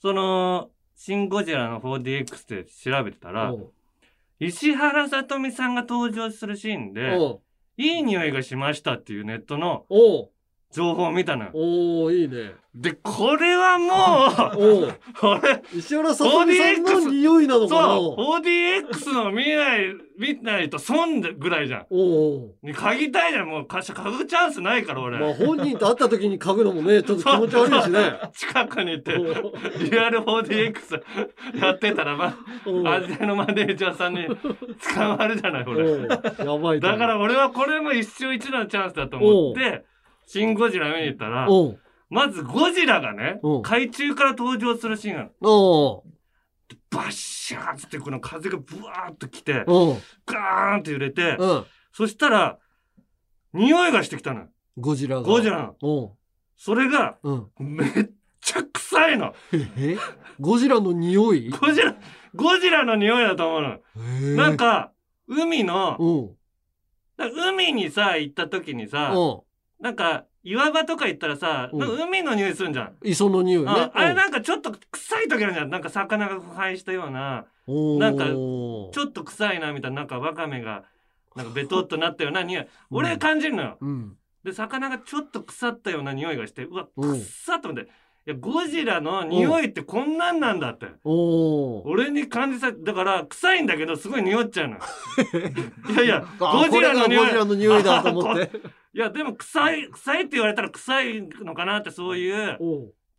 [0.00, 3.54] そのシン・ゴジラの 4DX で調べてたら
[4.38, 7.16] 石原さとみさんが登場するシーンで
[7.76, 9.86] いい匂いがしましたっていうネットの
[10.74, 11.50] 情報を見たのよ。
[11.54, 12.52] おういいね。
[12.74, 14.98] でこれはもうおう。
[15.22, 17.82] 俺石原さとみさんの匂いなのかな？
[17.94, 21.86] そう 4DX の見ない見ないと損ぐらいじゃん。
[21.90, 23.46] おうに嗅ぎたいじゃん。
[23.46, 28.18] もうか嗅ぐチャンスないから俺、まあ本人と会った時に嗅ぐのもね、ちょっと気持ち悪いしね。
[28.34, 32.88] 近くにいてリアル 4DX やってたらまおう。
[32.88, 36.08] あ味のマネージャーさんに捕まるじゃない俺
[36.44, 39.84] やばいだから俺はこれも一生一度のチャンスだと思って
[40.26, 41.48] シン・ゴジラ見に行ったら
[42.10, 43.58] まずゴジラがねう。
[43.58, 45.32] ん海中から登場するシーンがある
[46.90, 51.64] バッシャーっつってこの風がブワーっと来てガーンって揺れてうん。
[51.92, 52.58] そしたら
[53.52, 54.48] 匂いがしてきたのよ。
[54.76, 55.22] ゴジラが。
[55.22, 56.16] ゴジラの。
[56.56, 57.50] それがうん。
[57.58, 57.90] めっ
[58.40, 59.34] ちゃ臭いの。
[59.52, 59.96] え？
[60.40, 61.50] ゴジラの匂い？
[61.50, 61.96] ゴジラ
[62.34, 64.36] ゴジラの匂いだと思うの。
[64.36, 64.92] なん、か
[65.28, 66.34] 海の
[67.18, 69.16] 海にさ行った時にさう。
[69.16, 69.40] ん。
[69.80, 72.02] なんか岩場とか行ったらさうん。
[72.02, 72.96] 海の匂いするんじゃん。
[73.02, 73.70] 磯の匂いね。
[73.70, 75.70] ああれなんかちょっと臭い時あるじゃん。
[75.70, 77.46] なんか魚が腐敗したような。
[77.66, 80.84] うんなんかおちょっと臭いなみたいななんかワカメが
[81.34, 82.68] なんかベトっとなったような匂い。
[82.90, 83.78] 俺感じるのよ。
[83.80, 84.16] うん。
[84.44, 87.18] で魚がちょっと腐ったような匂いがしてうわうん。
[87.18, 87.90] くっさっと思って
[88.26, 90.86] いやゴジラの匂いってこんなんなんだって。
[91.04, 91.12] お
[91.80, 91.82] お。
[91.86, 94.80] 俺に感じさだから臭いんだけどすごい匂っちゃうのよ。
[95.92, 97.24] いやいやあゴジラの匂い。
[97.24, 98.50] ゴジラの匂いだと思って。
[98.94, 102.58] いやでも臭い臭いって言われたら臭いのかなってそういう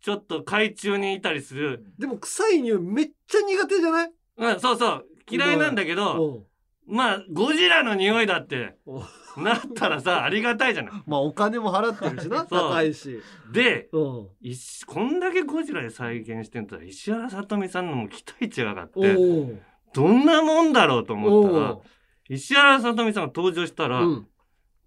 [0.00, 1.84] ちょっと海中にいたりする。
[1.98, 4.10] でも臭い匂いめっちゃ苦手じゃない？
[4.38, 5.06] うんそうそう。
[5.30, 6.44] 嫌いなんだけど
[6.86, 8.76] まあゴジラの匂いだって
[9.36, 13.20] なったらさありがたいじゃないまあお金も払ってるしな、高いし。
[13.52, 14.28] でうん。
[14.40, 21.82] 石こんだけゴジラで再現してんだったら石原さとみさんのも期待値が上がっおてうどんなもんだろうと思ったらお
[22.28, 24.08] 石原さとみさんが登場したら、う。
[24.08, 24.28] うん。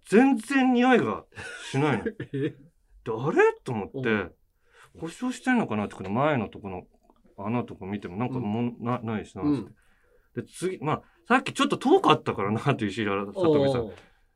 [0.06, 1.24] 全然匂いが
[1.70, 2.04] しないの。
[2.04, 2.56] で え？
[3.08, 4.32] あれと思ってうん
[4.98, 6.82] 故障してんのかなってこの前のとこの
[7.38, 9.64] 穴とか見てもなんかもん、なないしなっつっ
[10.34, 13.90] て、で次まあさっきちょっと遠かったからなって石原さとみさん。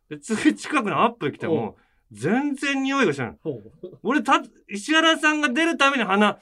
[0.08, 1.76] で次近くのアップ来ても
[2.12, 3.36] 全然匂いがしない。
[4.04, 6.38] 俺た石原さんが出るために鼻っ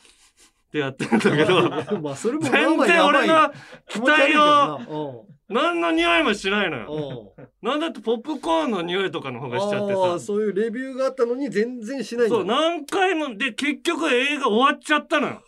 [0.71, 1.71] てやってるんだけど
[2.03, 3.51] まあそれも全然俺の
[3.89, 7.35] 期待を何の匂いもしないのよ。
[7.63, 10.15] なんだってポップコーンの匂いとかの方がしちゃってあさ。
[10.17, 15.43] あそういうレビューがあったのに全然しないそう何回もで結局映画終わっちゃったのよ。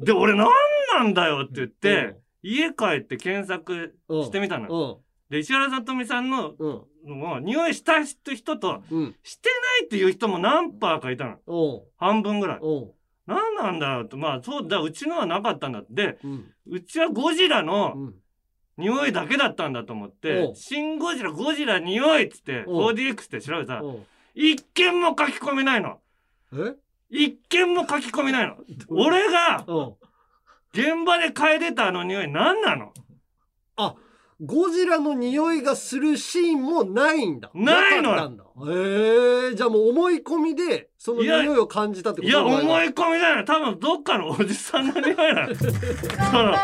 [0.00, 0.48] で俺何
[0.98, 6.82] なんだよって言って家帰って検索してみたので石原さとみさんのうん。
[7.18, 9.14] もう匂いした人とうん。
[9.22, 9.48] して
[9.80, 12.60] ないっていう人も何パーかいたの半分ぐらい。
[13.26, 16.18] 何なんだよってまあそうだうちのはなかったんだって。
[16.66, 18.14] うちはゴジラのうん。
[18.78, 23.82] 匂いだけだったんだと思っおてう「シン・ゴジラゴジラ匂い」っつっておう 4DX って調べたら
[24.34, 25.98] 一件も書き込みないの。
[26.52, 26.74] え？
[27.08, 28.58] 一件も書き込みないの。
[28.88, 29.64] 俺が
[30.76, 32.92] 現場で嗅いでたあの匂い何なの？
[34.44, 37.50] ゴジラの匂いがするシーンもないんだ。
[37.54, 38.16] ないのよ。
[38.16, 38.44] かったんだ。
[38.70, 42.88] へえじゃあもう思い込みで、その匂いを感じたってこといや思い。
[42.88, 46.54] い込みじゃない多分どっかのおじさんの匂いなのその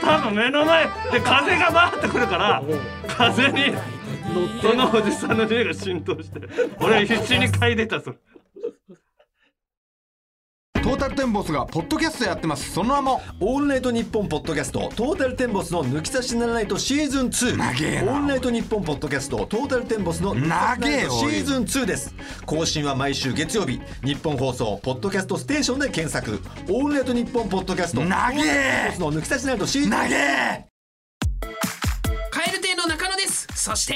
[0.00, 2.60] 多分目の前で風がバーってくるから
[3.06, 3.72] 風に
[4.60, 6.40] そのおじさんの匂いが浸透して
[6.80, 8.16] 俺必死に嗅いでたそれ
[10.82, 12.72] トータルテンボスがポッドキャストやってます。
[12.72, 22.14] その名もオールナイトニッポンポッドキャストトータルテンボスの抜き差しならないとシーズン2長えなオールナイトニッポンポッドキャストトータルテンボスの抜き差しならないとシーズン2です。
[22.46, 23.80] 更新は毎週月曜日。
[24.02, 26.40] 日本放送ポッドキャストステーションで検索。
[26.68, 28.04] オールナイトニッポンポッドキャスト。
[28.04, 28.34] 長え。
[28.34, 30.71] トータルテンボスの抜き差しならないとシーズン長え
[33.62, 33.94] そして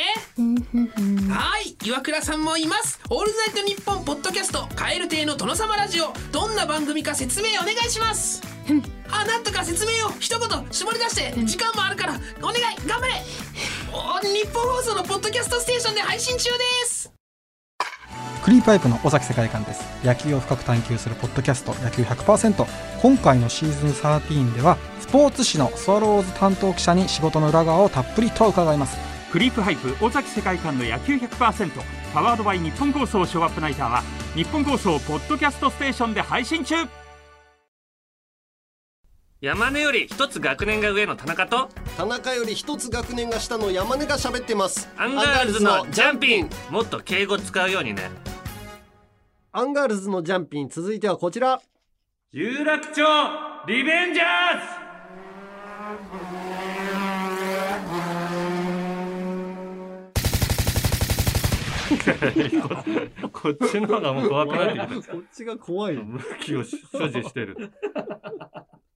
[1.29, 8.43] はい岩倉さんもいます「オールナイトニッポン」ポッドキャスト「蛙亭の殿様ラジオ」どんな番組か説明お願いします。
[9.11, 13.15] あなんとか説明を一言絞り出して時間もあるからお願い頑張れ。
[13.93, 17.11] お日本放送のポッドキャストステーションで配信中です。
[18.45, 19.83] クリーパイプの尾崎世界観です。
[20.05, 22.65] 野球を深く探求するポッドキャスト野球100%
[23.03, 31.71] 今回のシーズン13ではスポーツ紙のスワローズ担当記者に仕事の裏側をたっぷりと伺いますクリープハイプ尾崎世界観の野球100%
[32.15, 34.03] パワードバイ日本放送ショーアップナイターは
[34.35, 36.77] 日本放送ポッドキャストステーションで配信中。
[39.41, 44.89] 山根より一つ学年が上の田中と田中より一つ学年が下の山根が喋ってます。
[44.97, 46.51] アンガールズのジャンピン。
[46.71, 48.11] もっと敬語使うようにね。
[49.53, 50.69] アンガールズのジャンピン。
[50.69, 51.61] 続いてはこちら。
[52.33, 53.03] 有楽町
[53.67, 54.27] リベンジャー
[56.83, 56.86] ズ
[63.33, 65.13] こっちの方がもう怖くなってきた。
[65.13, 65.97] こっちが怖い。
[65.97, 67.73] 武器を所持してる。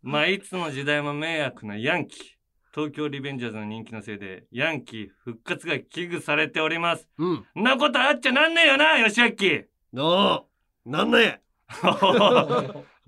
[0.02, 2.24] まあいつの時代も迷惑なヤンキー。
[2.72, 7.08] 東京リベンジャーズの人気のせいでヤンキー復活が危惧されております。
[7.18, 7.32] うん。
[7.32, 10.44] んなことあっちゃなんねえよな吉明なあ
[10.84, 11.42] なんね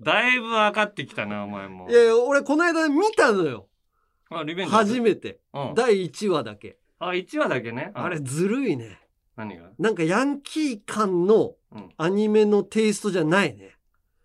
[0.01, 1.89] だいぶ分かってきたなお前も。
[1.89, 3.69] いやいや俺この間見たのよ。
[4.29, 4.93] あリベンジャーズ？
[4.95, 5.39] 初めて。
[5.53, 5.73] うん。
[5.75, 6.77] 第1話だけ。
[6.99, 7.91] あ1話だけね。
[7.93, 8.99] あれずるいね
[9.35, 9.69] 何が？
[9.79, 11.89] なんかヤンキー感のうん。
[11.97, 13.71] アニメのテイストじゃないね。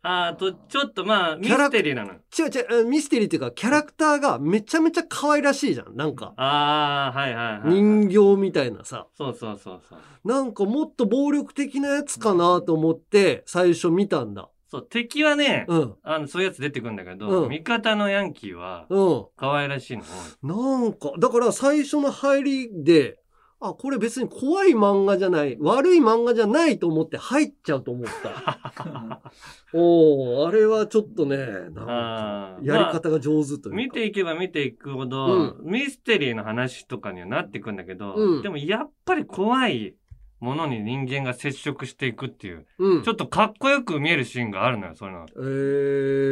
[0.03, 2.13] あとちょっとまあミキャラステリーなの。
[2.13, 6.35] 違う違うミステリーっていうかキャラクターがめちゃめちゃ可愛らしいじゃんなんか。
[6.37, 9.07] ああはいはいはい人形みたいなさ。
[9.17, 9.99] そうそうそうそう。
[10.25, 14.51] なんかもっと暴力的なやつかなと思って最初見たんだ。
[14.71, 15.95] そう敵はね、うん。
[16.03, 17.49] あのそういうやつ出てくるんだけど、うん。
[17.49, 19.27] 味方のヤンキーはうん。
[19.39, 20.05] 可愛らしいの
[20.43, 23.19] なんか、だから最初の入りで、
[23.61, 29.21] あ、これ別に怖い漫画じゃない、悪い漫画じゃないと思って入っちゃうと思った。
[29.75, 33.71] おー、あれはちょっとね、なんか、あーやり方が上手というか。
[33.71, 39.97] 見ていけば見ていくほど、ミステリーの話とかにはなっていくんだけど、うんでもやっぱり怖い
[40.39, 45.27] ものに人間が接触していくっていう、うんちょっとかっこよく見えるシーンがあるのよ、そういうの。
[45.37, 45.41] え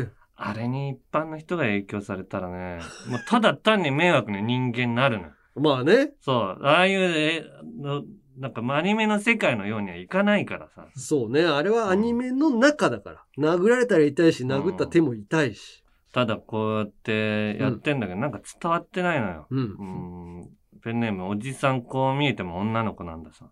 [0.05, 5.33] ー、あれに一般の人が影響されたらね、もうただ単に迷惑な人間になるのよ。
[5.57, 6.13] まあね。
[6.21, 7.45] そう、ああいう、え、
[7.81, 8.05] の
[8.39, 10.87] なんかアニメの世界のようにはいかないからさ。
[10.95, 11.45] そうね。
[11.45, 13.25] あれはアニメの中だから。
[13.39, 15.83] 殴られたら痛いし、殴った手も痛いし。
[16.13, 19.47] ただこうやってやってんだけど、なんか伝わってないのよ。
[19.51, 20.39] うん。
[20.39, 20.51] うん
[20.83, 23.51] ペンネーム、おじさんこう見えても女の子なんださ。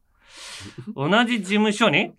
[0.94, 2.12] 同じ事務所に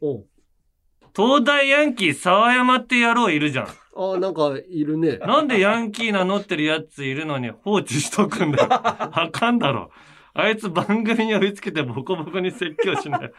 [1.16, 3.68] 東大ヤンキー沢山って野郎いるじゃん。
[3.98, 5.18] あ、なんかいるね。
[5.20, 8.68] なんでヤンキー名乗ってるやついるのに放置しとくんだよ。
[8.74, 9.92] あかんだろ。
[10.34, 13.32] あいつ番組に追いつけてボコボコに説教しない。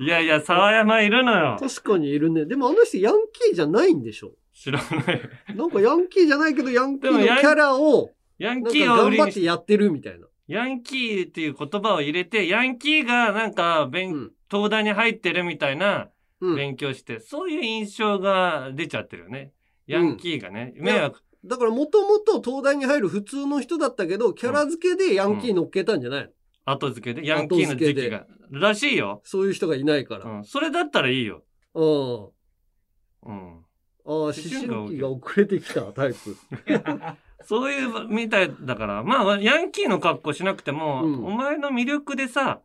[0.00, 1.58] いやいや、沢山いるのよ。
[1.60, 2.46] 確かにいるね。
[2.46, 4.32] でもあの人ヤンキーじゃないんでしょ？
[4.54, 5.20] 知らない。
[5.54, 10.26] なんかヤンキーじゃないけど、ヤンキーのキャラを、ヤンキーを頑張ってやってるみたいな。
[10.48, 16.08] ヤンキーっていう言葉を入れて、ヤンキーがなんか勉、東大に入ってるみたいな
[16.40, 19.52] 勉強して、そういう印象が出ちゃってるよね。
[19.86, 20.74] ヤンキーがね。
[20.76, 21.20] 迷惑。
[21.44, 26.30] だからもともと東大に入る普通の人だったけど、キャラ付けでヤンキー乗っけたんじゃないの、
[26.64, 28.26] 後付けで、ヤンキーの時期が。
[28.50, 29.22] らしいよ。
[29.24, 30.30] そういう人がいないから。
[30.30, 30.44] うん。
[30.44, 31.44] それだったらいいよ。
[31.74, 32.24] うん。
[33.22, 33.66] うん。
[34.08, 36.36] ああ、思春期が遅れてきたタイプ。
[37.44, 42.60] そういうみたいだから、まあ、ヤンキーの格好しなくても、お前の魅力でさ、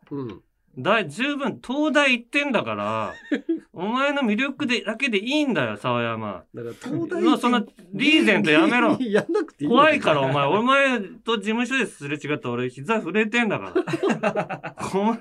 [0.78, 3.14] だ十分東大行ってんだから、
[3.74, 6.44] お前の魅力でだけでいいんだよ、沢山。
[6.54, 8.96] だから東大もうそのリーゼントやめろ。
[9.00, 10.46] やんなくていい怖いから、お前。
[10.46, 13.72] お前と事務所ですれ違った俺、膝触れてんだか
[14.20, 14.74] ら。
[14.90, 15.16] こ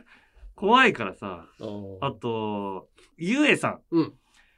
[0.55, 1.47] 怖いからさ。
[2.01, 2.87] あと、
[3.17, 3.79] ゆえさん。
[3.91, 4.13] うん。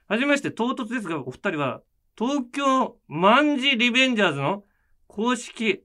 [0.07, 1.81] はじめまして、唐突ですが、お二人は、
[2.15, 4.63] 東京万事リベンジャーズの
[5.07, 5.83] 公式、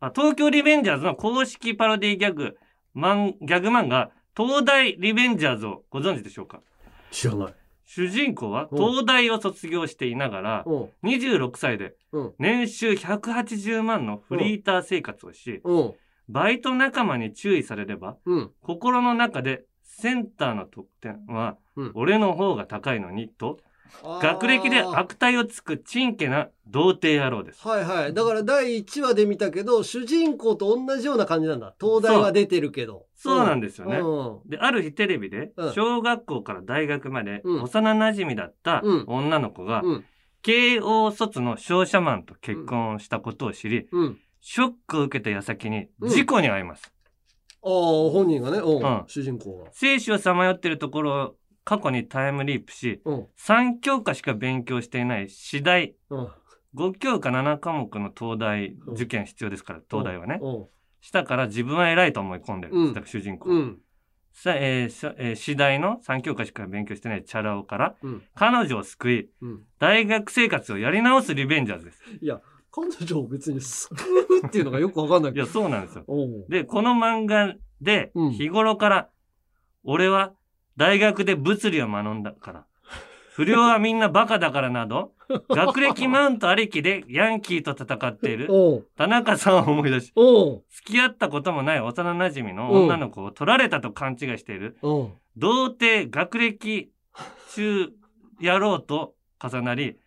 [0.00, 2.58] あ、東京リベンジャーズの公式パロディギャグ、
[2.94, 6.60] マン、ギャグ漫画、東大リベンジャーズをご存知でしょうか？
[7.10, 7.54] 知らない。
[7.84, 15.92] 主人公はうん東大を卒業していながら、うん26歳でうん年収180万のフリーター生活をし、うん。
[16.28, 18.50] バイト仲間に注意されれば、うん。
[18.62, 23.58] 心の中でセンターの得点はうん俺の方が高いのにと、
[24.02, 27.66] 学歴で悪態をつくちんけな童貞野郎です。
[27.66, 28.14] はいはい。
[28.14, 31.74] だから第1話で見たけど、主人公と同じような感じなんだ。
[31.80, 33.06] 東大は出てるけど。
[33.14, 33.98] そうなんですよね。
[33.98, 40.04] うんで、ある日テレビでうん、小学校から大学までうん幼馴染だったうん女の子がうん、
[40.42, 44.18] 慶応卒の商社マンと結婚したことを知り、うん。
[44.40, 46.92] ショックを受けた矢先にうん事故に遭います。
[47.62, 49.70] ああ、本人がね、うんうん主人公が。
[49.72, 51.34] 生死をさまよってるところを
[51.68, 53.02] 過去にタイムリープし、
[53.36, 56.28] 3教科しか勉強していない次第、うん。
[56.74, 60.38] 5教科7科目の東大受験必要ですから、東大はね。
[60.40, 60.66] うん。
[61.02, 62.94] したから自分は偉いと思い込んでる、うん。
[63.04, 63.50] 主人公。
[63.50, 63.78] うん。
[64.32, 68.22] さえーさえー次第の3教科しか勉強してないチャラ男から、うん。
[68.34, 69.60] 彼女を救い、うん。
[69.78, 72.00] 大学生活をやり直すリベンジャーズです。
[72.22, 72.40] いや、
[72.70, 73.94] 彼女を別に救
[74.42, 75.32] うっていうのがよくわかんない。
[75.32, 76.06] いや、そうなんですよ。
[76.48, 79.10] で、この漫画で、日頃から、
[79.84, 80.32] 俺は
[80.78, 82.64] 大学で物理を学んだから、
[83.34, 85.12] 不良はみんなバカだからなど、
[85.50, 88.46] 学歴マウントありきでヤンキーと戦っている。
[88.96, 90.12] 田中さんを思い出し、
[90.70, 94.78] 付き合ったこともない幼馴染の女の子を取られたと勘違いしている、
[95.36, 96.90] 童貞学歴
[97.54, 97.90] 中
[98.40, 99.98] 野郎と重なり、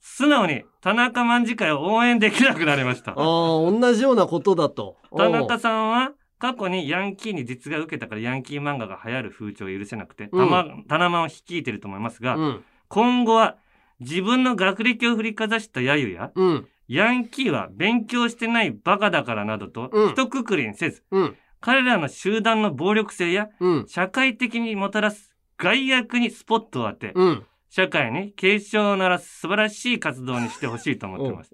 [0.00, 3.12] 素直に田中卍会を応援できなくなりました。
[3.12, 4.96] ああ、同じようなことだと。
[5.16, 10.48] 田中さんは過去にヤンキーに実害を受けたからヤンキー漫画が流行る風潮を許せなくて、うん。
[10.48, 12.64] たまタナマンを率いていると思いますが、うん。
[12.88, 13.56] 今後は
[14.00, 16.68] 自分の学歴を振りかざした揶揄や、うん。
[16.86, 20.12] ヤンキーは勉強してないバカだからなどとうん。
[20.12, 21.36] 一括りにせず、うん。
[21.60, 23.86] 彼らの集団の暴力性や、うん。
[23.88, 27.46] 社会的にもたらす害悪にスポットを当て、うん。
[27.68, 31.50] 社会に警鐘を鳴らす素晴らしい活動にしてほしいと思っています。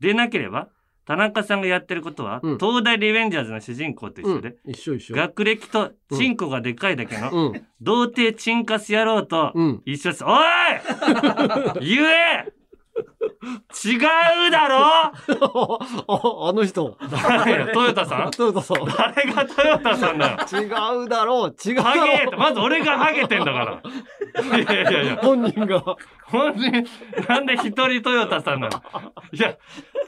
[0.00, 0.68] でなければ、
[1.06, 5.16] 田中さんがやってることは、うん東大リベンジャーズの主人公と一緒で、うん一緒一緒。
[5.16, 9.52] 学歴とチンコがでかいだけの、うん童貞チンカス野郎と
[9.84, 10.24] 一緒です。
[10.24, 10.40] おい
[11.86, 12.46] 言え
[13.84, 15.12] 違うだろあ
[16.48, 16.96] あの人。
[17.10, 17.68] 誰よ？
[17.74, 18.30] トヨタさん？
[18.30, 18.78] トヨタさん。
[18.86, 20.38] 誰がトヨタさんだよ？
[20.62, 21.82] 違うだろう、違うだ。
[21.82, 21.94] ハ
[22.30, 24.58] ゲまず俺がハゲてんだから。
[24.58, 25.16] いやいやいや。
[25.18, 25.82] 本人が。
[26.24, 26.86] 本人、
[27.28, 28.82] なんで一人トヨタさんなの？
[29.32, 29.56] いや、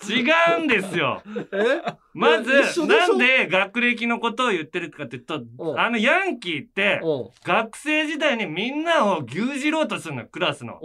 [0.06, 0.24] 違
[0.58, 1.22] うんですよ。
[1.52, 1.82] え？
[2.14, 5.42] まずなんで学歴のことを言ってるかっていうと、
[5.76, 7.00] あのヤンキーって、
[7.44, 10.80] 学生時代にみんなを牛耳ろうとするのよ、クラスの。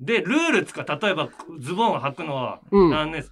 [0.00, 1.28] で、ルールつか、例えば
[1.58, 2.90] ズボンを履くのはうん。
[2.90, 3.24] 何年、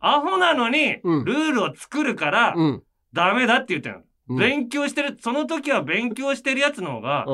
[0.00, 2.54] アホなのに、ルールを作るから、
[3.12, 4.02] ダメだって言ってるの。
[4.28, 4.38] うん。
[4.38, 7.26] 勉強してる、その時は勉強してるやつの方が、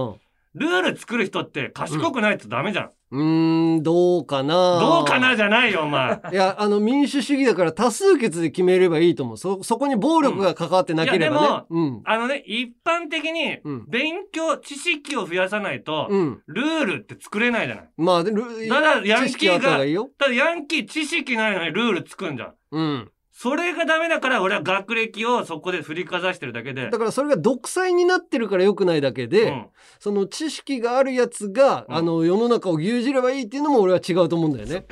[0.54, 2.90] ルール作る人って賢くないとダメじゃん。
[3.12, 6.20] うーん、どうかなどうかなじゃないよ、お前。
[6.32, 9.36] いや、あの、民主主義だから多数決で決めればいいと思う。
[9.36, 11.42] そ、そこに暴力が関わってなければね。
[11.42, 12.02] いやでうん。
[12.04, 17.88] あのね、一般的に、勉強、知識を増やさないと、うんルールって作れないじゃない。
[17.96, 19.60] まあ、ルただ、ヤンキーが。
[19.60, 22.54] ただヤンキー知識ないのにルール作んじゃん。
[22.70, 23.10] うん。
[23.42, 26.98] それがダメだから、俺は学歴をそこで振りかざしてるだけでだ。
[26.98, 29.66] からそれが独裁になってるから良くないだけで、
[29.98, 34.84] その知識があるやつが、あの、世の中を牛耳ればいいっていうのも俺は違うと思うんだよね。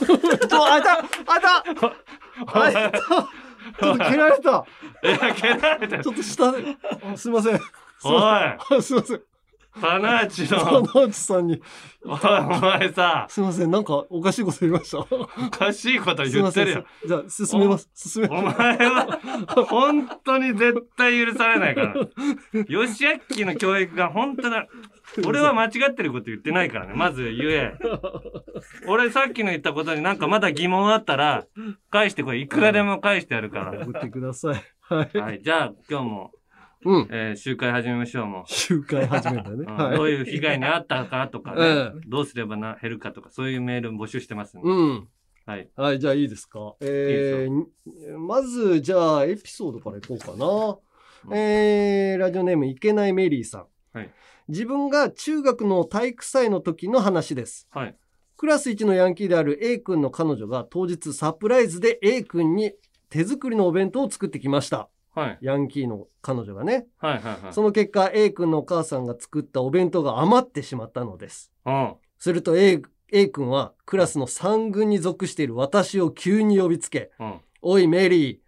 [0.00, 0.98] あいたあいた
[2.46, 4.66] あいたちょっと蹴られた。
[5.34, 6.76] 蹴られてるちょっと下で。
[7.12, 7.60] あすいません。
[8.04, 9.22] おいすいません。
[9.80, 11.62] パナーチ田の、内さんに。
[12.04, 13.70] おいお前さ、すいません。
[13.70, 14.98] なんかおかしいこと言いました。
[14.98, 15.06] お
[15.50, 16.84] かしいこと言ってるよ。
[17.06, 17.90] じゃあ、進めます。
[17.94, 18.58] 進めおます。
[18.58, 19.20] 前は、
[19.68, 21.94] 本当に絶対許されないから。
[22.64, 24.66] 吉明の教育が本当だ。
[25.26, 26.94] 俺は間違ってること言ってないからね。
[26.94, 27.74] まず言え。
[28.88, 31.46] 俺さっきの言ったことになんかまだ疑問あったら、
[31.90, 32.42] 返してこい。
[32.42, 33.72] いくらでも返してやるから。
[33.86, 34.64] 送ってください。
[34.80, 35.18] はい。
[35.18, 35.42] はい。
[35.42, 36.32] じゃあ今日も、
[36.84, 37.08] うん。
[37.10, 38.52] えー集会始めましょう、もう。
[38.52, 39.56] 集会始めたね。
[39.56, 39.96] うんはい。
[39.96, 44.68] どういう被害に遭ったかとかね、えどうすればな減るかとか、そういうメール募集してますんで。
[44.68, 45.08] うん。
[45.46, 45.68] はい。
[45.76, 46.74] はい、じゃあいいですか？
[46.80, 51.36] えー、まず、じゃあ、エピソードからいこうかな。
[51.36, 53.66] えー、ラジオネーム、いけないメリーさん。
[53.96, 54.10] はい。
[54.48, 57.68] 自分が中学の体育祭の時の話です。
[57.70, 57.96] はい。
[58.36, 62.72] クラス1のヤンキーである A 君の彼女が当日サプライズで A 君に
[63.08, 64.88] 手作りのお弁当を作ってきました。
[65.14, 65.38] はい。
[65.42, 66.86] ヤンキーの彼女がね。
[66.98, 67.52] はいはいはい。
[67.52, 71.52] その結果 A 君のお母さんが作ったお弁当が余ってしまったのです。
[71.66, 71.94] うん。
[72.18, 72.82] すると A,
[73.12, 77.40] A 君はクラスの3軍に属している私を急に呼びつけ、うん。
[77.60, 78.38] おいメリー、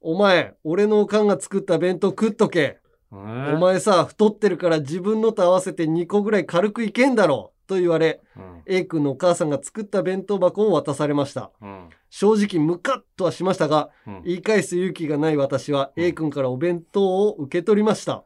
[0.00, 2.80] お前、俺のおかんが作った弁当食っとけ。
[3.10, 3.20] おお
[3.58, 7.57] 前さ、太ってるから自分のと合わせて2個ぐらい軽くいけんだろう。
[7.68, 8.20] と言われ、
[8.66, 11.52] A 君のお母さんが作った弁当箱を渡されました。
[11.62, 11.88] うん。
[12.10, 18.24] 正直ムカッとはしましたが、うん言い返す勇気がない私は A 君からお弁当を受け取りました。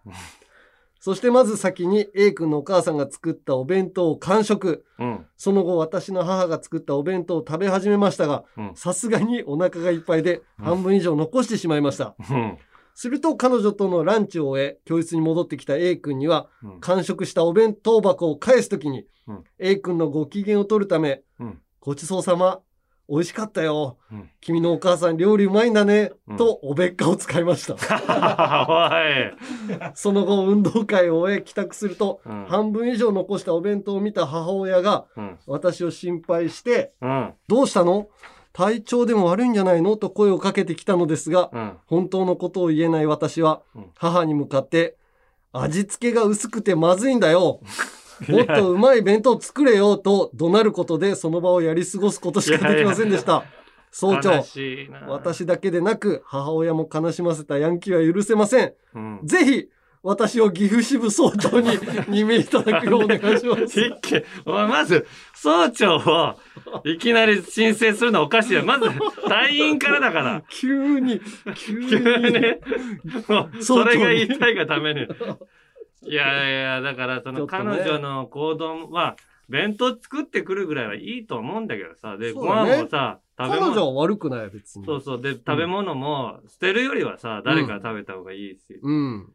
[1.01, 4.85] そしてまず先に A 君のお母さんが作ったお弁当を完食。
[5.01, 5.27] うん。
[5.37, 12.15] その後私の母が作ったお弁当を食べ始めましたがうん、さすがにお腹がいっぱいで半分以上残してしまいました。
[12.93, 12.97] うん。
[12.97, 22.61] すると彼女とのランチを終え、教室に戻ってきた A 君には、うん完食したお弁当箱を返すときに、うん A 君のご機嫌を取るため、うんごちそうさま、
[23.09, 23.99] 美味しかったよ。
[24.11, 26.13] うん君のお母さん料理うまいんだね。
[26.29, 27.77] うんと、おべっかを使いました。
[29.95, 35.39] その後、運動会を終え帰宅すると、うん半分以上残したお弁当を見た母親が、うん。
[35.47, 37.35] 私を心配して、うん。
[37.49, 38.09] どうしたの？
[38.53, 39.97] 体調でも悪いんじゃないの？
[39.97, 41.73] と声をかけてきたのですが、うん。
[41.87, 44.97] 本当のことを言えない私はうん、母に向かって、
[45.53, 47.61] 味付けが薄くてまずいんだよ。
[48.29, 53.45] もっとうまい弁当作れよと怒鳴ることでその場をやり過ごすことしかできませんでした。
[53.91, 54.45] 総長。
[55.09, 58.75] 私だけでなく母親も悲しませたヤンキーは許せません。
[58.95, 59.21] うん。
[59.25, 59.69] ぜひ、
[60.03, 61.71] 私を岐阜支部総長に
[62.09, 63.81] 任命いただくようお願いします。
[63.81, 66.35] 一気お前まず、総長を
[66.85, 68.65] いきなり申請するのはおかしいよ。
[68.65, 68.87] まず、
[69.29, 70.43] 隊員からだから。
[70.49, 71.21] 急に、
[71.55, 71.89] 急に。
[71.89, 72.41] 急に。
[73.29, 75.07] もうそれが言いたいがために。
[76.05, 79.17] いやいや、だからその彼女の行動は、
[79.49, 82.17] 弁当作ってくるぐらいはいいと思うんだけどさ。
[82.17, 83.97] で、ご飯もさ、食べ彼女物。
[83.97, 84.85] は悪くない、別に。
[84.85, 85.23] そうそう。
[85.23, 88.81] で、食べ物も捨てるよりはさ、誰か食べた方がいいし。
[88.83, 89.33] うん。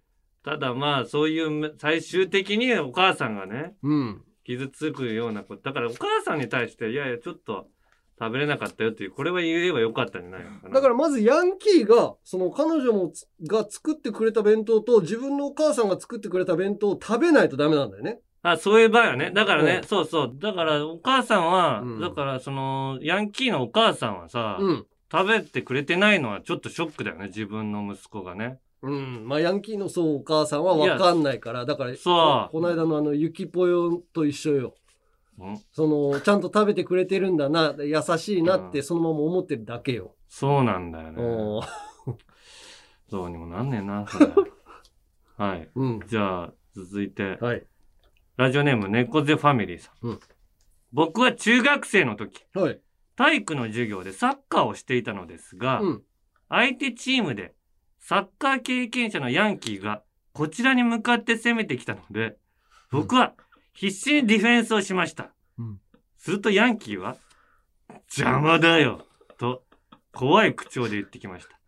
[0.48, 4.22] ただまあ、そういう、最終的にお母さんがね、うん。
[4.46, 5.62] 傷つくようなこと。
[5.64, 7.68] だからお母さんに対して、いやいや、ちょっと
[8.18, 10.76] 食べれなかったよっていう、これは言えばよかったんじゃないのかな。
[10.76, 18.22] だからまずヤンキーが、その彼女もつが作ってくれた弁当と自分のお母さんが作ってくれた弁当を食べないとダメなんだよね。
[18.42, 19.32] あ、そういう場合はね。
[19.32, 20.32] だからね、うんそうそう。
[20.34, 24.86] だからお母さんは、うんだからその、ヤンキーのお母さんはさ、うん。
[25.12, 28.60] 食べてくれてないのはちょっとショックだよね、自分の息子がね。
[28.82, 29.28] うん。
[29.28, 34.76] まあヤンキーのそうお母さんはわかんないから、だから、そうこの間のあの、ゆきぽよと一緒よ。
[35.40, 40.16] うんその、ちゃんと食べてくれてるんだな、優しいなってそのまま思ってるだけよ。
[40.28, 41.68] そうなんだよね。
[43.10, 44.28] どうにもなんねえな、それ
[45.38, 45.70] はい。
[45.76, 46.00] うん。
[46.08, 47.66] じゃあ、続いて、はい。
[48.36, 50.08] ラジオネーム猫背ファミリーさん。
[50.08, 50.20] うん
[50.94, 52.80] 僕は中学生の時、はい。
[53.18, 56.04] 体育の授業でサッカーをしていたのですが、うん。
[56.50, 57.54] 相手チームで
[58.08, 60.02] サッカー経験者のヤンキーが
[60.32, 62.38] こちらに向かって攻めてきたので、
[62.90, 63.34] 僕は
[63.74, 65.32] 必死にディフェンスをしました。
[65.60, 65.80] うん
[66.18, 67.18] するとヤンキーは、
[68.10, 69.06] 邪魔だよ
[69.38, 69.64] と
[70.14, 71.60] 怖い口調で言ってきました。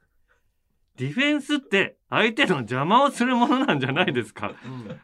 [0.96, 4.54] ディフェンスって相手の邪魔をするものなんじゃないですか。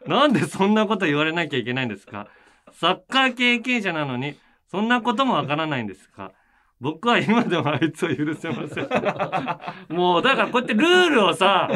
[0.06, 2.28] なんでそんなこと言われなきゃいけないんですか
[2.72, 4.36] サッカー経験者なのに、
[4.70, 6.32] そんなこともわからないんですか
[6.80, 9.96] 僕は今でもあいつを許せません。
[9.96, 11.70] もう、だからこうやってルールをさ、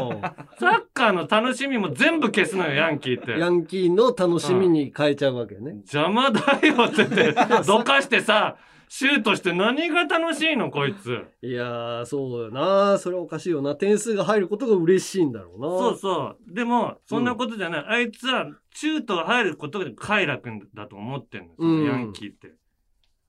[0.58, 3.38] サッカーの楽しみも全部消すのよ、ヤンキーって。
[3.38, 5.76] ヤンキーの楽しみに変えちゃうわけね。
[5.90, 7.34] 邪魔だよって言って、
[7.66, 8.56] どかしてさ、
[8.92, 11.24] シュートして何が楽しいの、こいつ。
[11.42, 12.98] いやー、そうよな。
[12.98, 13.76] それはおかしいよな。
[13.76, 15.68] 点数が入ることが嬉しいんだろうな。
[15.78, 16.54] そうそう。
[16.54, 17.84] でも、そんなことじゃない。
[17.86, 22.52] あいつは、シュートが入ることで快楽だと思ってんの、そのヤンキーって。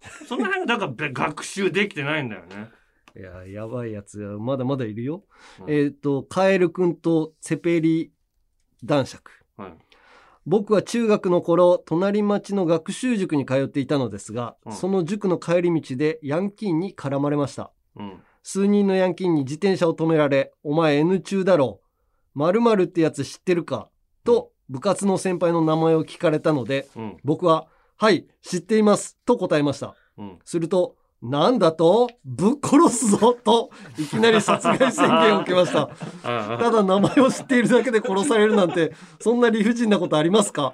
[0.28, 2.70] その辺が、だからべ学習できてないんだよね。
[3.16, 5.24] いや、やばいやつはまだまだいるよ。
[5.60, 8.12] うんえっ、と、カエルくんとセペリ
[8.84, 9.32] 男爵。
[9.58, 9.74] はい。
[10.46, 17.72] 僕は中学の頃、隣町の学習塾に通っていたのですが、うんその塾の帰り道でヤンキーに絡まれました。
[17.96, 18.24] うん。
[18.44, 21.82] 数人のヤンキーに自転車を止められ、お前 N 中だろ
[22.36, 22.40] う。
[22.40, 23.90] 〇〇ってやつ知ってるか？
[24.24, 27.18] と、部活の先輩の名前を聞かれたので、うん。
[27.24, 27.68] 僕は、
[28.02, 29.16] はい、知っています。
[29.28, 29.94] と答えました。
[30.18, 30.40] うん。
[30.44, 32.10] すると、なんだと？
[32.26, 35.88] ぶっ殺すぞと、いきなり殺害宣言を受けました。
[36.24, 40.74] あ ただ名前を知っているだけで殺されるなんて、そんな理不尽なことありますか？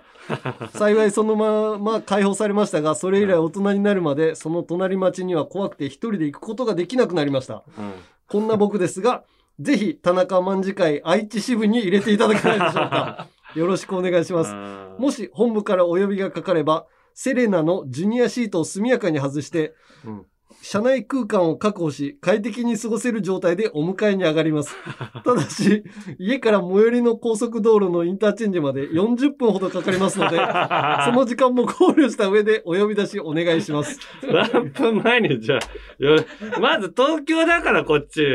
[0.73, 7.65] 幸いそのまま解放されましたが、それ以来大人になるまで、その隣町には怖くて一人で行くことができなくなりました。
[7.77, 7.91] うん。
[8.29, 9.25] こんな僕ですが、
[9.59, 13.27] ぜひ田中卍会愛知支部に入れていただけないでしょうか。
[13.53, 14.53] よろしくお願いします。
[14.97, 16.85] もし本部からお呼びがかかれば、
[17.19, 19.73] セレナのジュニアシートを速やかに外して、
[20.05, 20.25] うん
[20.61, 24.75] 車内空間を確保し、快適に過ごせる状態でお迎えに上がります。
[25.23, 25.83] ただし、
[26.17, 30.37] 家から最寄りの高速道路のインターチェンジまで40分ほどかかりますので、
[31.05, 33.99] その時間も考慮した上でお呼び出しお願いします。
[34.23, 36.15] 何分前にじゃあ、よ
[36.59, 38.25] まず東京だからこっち。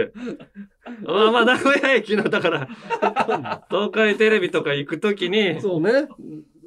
[1.04, 2.68] まあまあ名古屋駅の、だから、
[3.70, 6.08] 東海テレビとか行くときに、そうね。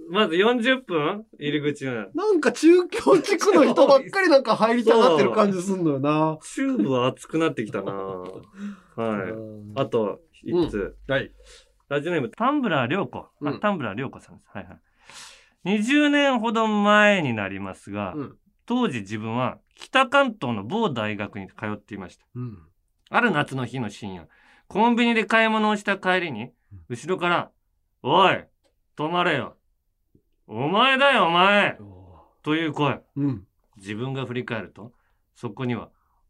[0.10, 1.26] まず40分？
[1.40, 2.08] 入り口なの。
[2.14, 6.38] なんか中京地区の人ばっかりなんか入りたがってる感じすんのよな。
[6.42, 8.24] 中部は熱くなってきたな は
[8.96, 9.34] い。
[9.76, 10.96] あと、一つ。
[11.08, 11.32] はい。
[11.90, 13.20] ラジオネーム、タンブラー良子。
[13.20, 14.50] あ、うんタンブラー良子さんです。
[14.54, 14.80] はいはい。
[15.80, 18.38] 20年ほど前になりますが、うん
[18.68, 22.26] 当時自分は北関東の某大学に通っていました。
[22.34, 22.58] うん。
[23.12, 24.28] ある夏の日の深夜、
[24.68, 26.50] コンビニで買い物をした帰りに、
[26.90, 27.52] 後ろから、
[28.02, 28.44] おい、
[28.98, 29.56] 止まれよ。
[30.48, 31.78] お前だよ、お前
[32.44, 33.02] という声。
[33.16, 33.48] うん。
[33.78, 34.92] 自分が振り返ると、
[35.36, 35.90] そこには、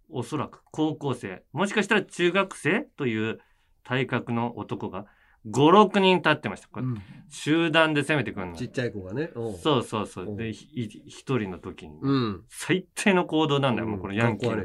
[0.09, 3.39] おそらく高校生、もしかしたら中学生という
[3.83, 5.05] 体格の男が
[5.47, 5.51] 5、
[5.89, 6.67] 6人立ってました。
[6.69, 6.85] これ
[7.29, 8.55] 集団で攻めてくるの。
[8.55, 9.31] ちっちゃい子がね。
[9.35, 10.35] うんそうそうそう。
[10.35, 12.45] で、ひ一人の時に、うん。
[12.49, 14.63] 最低の行動なんだよ、もうこのヤンキーの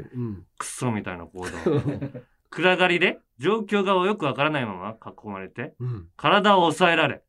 [0.57, 1.49] クソみたいな行動。
[2.49, 7.23] 暗がりで状況がよくわからないまま囲まれて、うん体を押さえられ、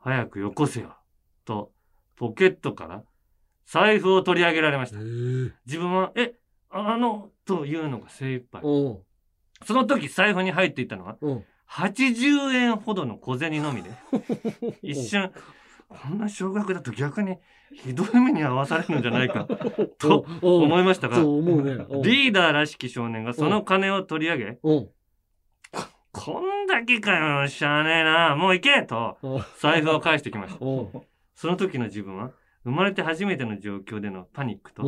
[0.00, 0.96] 早くよこせよ、
[1.44, 1.72] と、
[2.16, 3.02] ポケットから
[3.66, 4.98] 財布を取り上げられました。
[5.66, 6.34] 自分は、え、
[6.70, 8.62] あの、というのが精一杯。
[9.64, 11.44] その時財布に入っていたのは、おう。
[11.70, 13.90] 80円ほどの小銭のみで、
[14.82, 15.32] 一瞬、
[15.88, 17.38] こんな少額だと逆に
[17.72, 19.46] ひどい目に遭わされるんじゃないか、
[19.98, 22.02] と思いましたが、ね。
[22.02, 24.58] リーダーらしき少年がその金を取り上げ、
[26.12, 29.18] こんだけかよ、しゃあねえな、もう行けと、
[29.58, 30.64] 財布を返してきました。
[31.34, 32.32] その時の自分は、
[32.64, 34.82] 生まれて初めての状況でのパニックと、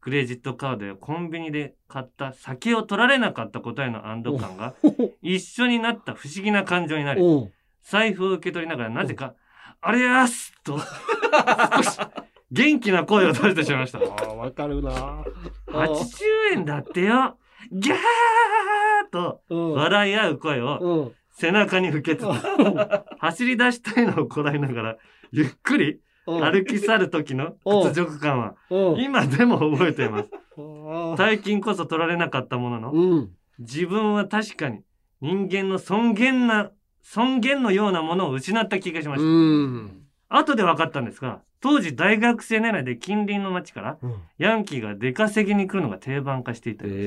[0.00, 4.74] クレジットカードやコンビニで買った酒を取られなかったことへの安堵感が
[5.22, 7.22] 一緒になった不思議な感情になり
[7.82, 9.34] 財布を受け取りながらなぜか、
[9.80, 11.98] あれやすと、少し
[12.50, 13.98] 元気な声を出してしまいました。
[13.98, 15.24] わかるな。
[15.66, 16.04] 80
[16.52, 17.36] 円だってよ。
[17.72, 17.98] ギャー
[19.10, 22.26] と笑い合う声を背中に受けつつ、
[23.18, 24.96] 走り出したいのをこらえながら、
[25.32, 28.54] ゆっくり歩き去る時の屈辱感は、
[29.00, 30.30] 今でも覚えています。
[31.16, 32.90] 大金こそ取られなかったものの、
[33.58, 34.82] 自分は確かに
[35.20, 36.70] 人間の尊厳な、
[37.02, 39.26] 尊厳のようなものを失った気がしました。
[40.30, 43.98] 後で分かったんですが、当時大学生狙いで近隣の町から、
[44.38, 46.98] ヤンキーが出稼ぎに来るのが定番化していたんです。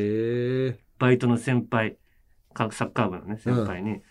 [0.99, 1.97] バイトの先輩、
[2.53, 4.01] かサッカー部のね、先輩に、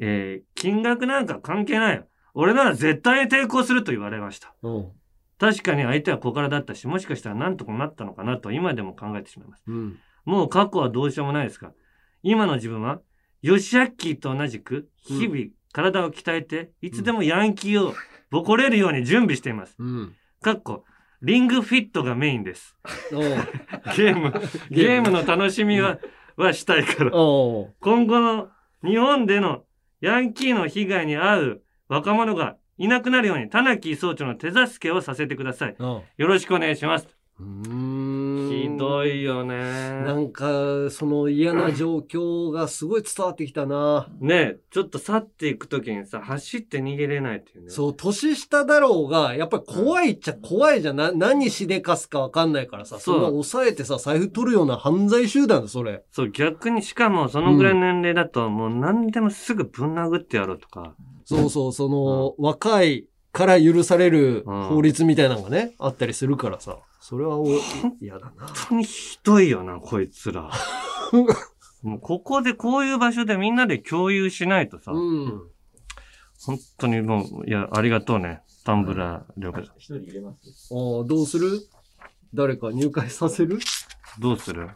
[0.00, 2.06] えー金額なんか関係ないよ。
[2.34, 4.54] 俺なら絶対に抵抗すると言われました。
[5.38, 9.64] 確かに相手は小柄だったし、もしかしたら何とかなったのかなと今でも考えてしまいます。
[9.66, 11.72] うんもう過去はどうしようもないですが、
[12.22, 13.00] 今の自分は、
[13.42, 17.94] ヨシアッキーと同じく、日々体を鍛えて、いつでもヤンキーを
[18.30, 19.76] ボコれるように準備しています。
[20.40, 20.84] かっこ、
[21.20, 22.76] リングフィットがメインです。
[23.96, 24.32] ゲーム、
[24.70, 25.98] ゲームの楽しみは、
[26.36, 27.10] はしたいから。
[27.80, 28.48] 今後の
[28.82, 29.64] 日本での
[30.00, 35.76] ヤンキーの被害に遭う若者がいなくなるように、田中総長の手助けをさせてください。
[36.16, 37.08] よろしくお願いします。
[37.36, 39.56] ひどいよね。
[39.56, 44.06] なんか、その嫌な状況がすごい伝わってきたな。
[44.20, 47.70] ねえ、ちょっと去っていくときにさ、走って逃げれないっていうね。
[47.70, 50.96] そう、年下だろうが、やっぱり怖いっちゃ怖いじゃん。
[50.96, 56.04] な、何しでかすかわかんないからさ、そんな抑えてさ、財布取るような犯罪集団だ、それ。
[56.12, 60.94] そう、逆にしかもそのぐらいの年齢だと、もう何でもすぐぶん殴ってやろうとか。
[61.24, 66.78] そうそう、その、若いから許される法律みたいなのがね、あったりするからさ。
[67.06, 67.46] それはお
[68.00, 68.46] 嫌だな。
[68.46, 70.50] 本当にひどいよな、こいつら。
[71.82, 74.92] もうここで、こういう場所でみんなで共有しないとさ。
[74.92, 75.38] 本
[76.78, 78.40] 当にもう、いや、ありがとうね。
[78.64, 79.64] タンブラー、了解。
[79.76, 81.60] 一人入れますああ、どうする？
[82.32, 83.58] 誰か入会させる？
[84.18, 84.70] どうする？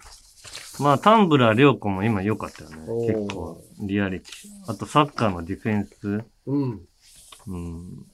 [0.81, 2.77] まあ、タンブラー、りょうこも今良かったよね。
[3.07, 4.71] 結構、リアリティ。
[4.71, 6.25] あと、サッカーのディフェンス。
[6.45, 6.87] うん。
[7.47, 8.07] うん。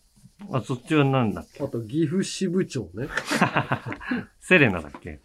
[0.53, 1.63] あ、そっちはなんだっけ？
[1.65, 3.09] あと、岐阜支部長ね。
[4.41, 5.21] セレナだっけ？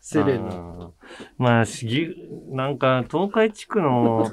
[0.00, 0.90] セレナ
[1.38, 2.14] まあ、しぎ、
[2.50, 4.30] なんか、東海地区の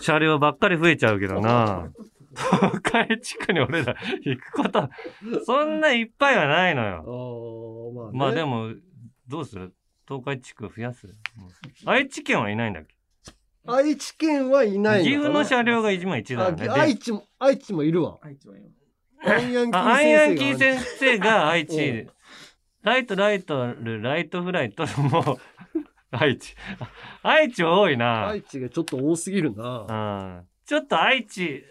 [0.00, 1.88] 車両ばっかり増えちゃうけどな。
[2.34, 4.88] 東海地区に俺ら 行くこと、
[5.44, 7.92] そんないっぱいはないのよ。
[7.94, 8.72] まあ、まあでも、
[9.28, 9.72] どうする？
[10.08, 11.08] 東海地区増やす？
[11.86, 12.94] 愛知県はいないんだっけ？
[13.66, 16.68] 愛知県はいないのかな岐阜の車両が一番一だよね。
[16.68, 18.18] あ愛知も、愛知もいるわ。
[18.22, 18.64] 愛知もいる。
[19.26, 19.56] アイ
[20.16, 22.08] アンキーー先先生が愛うん知。
[22.82, 25.38] ライト、ライト、ルライトフライト、もう、
[26.10, 26.54] 愛知。
[27.22, 28.28] 愛知多いな。
[28.28, 29.86] 愛知がちょっと多すぎるな。
[29.88, 30.46] うん。
[30.66, 31.64] ちょっと愛知、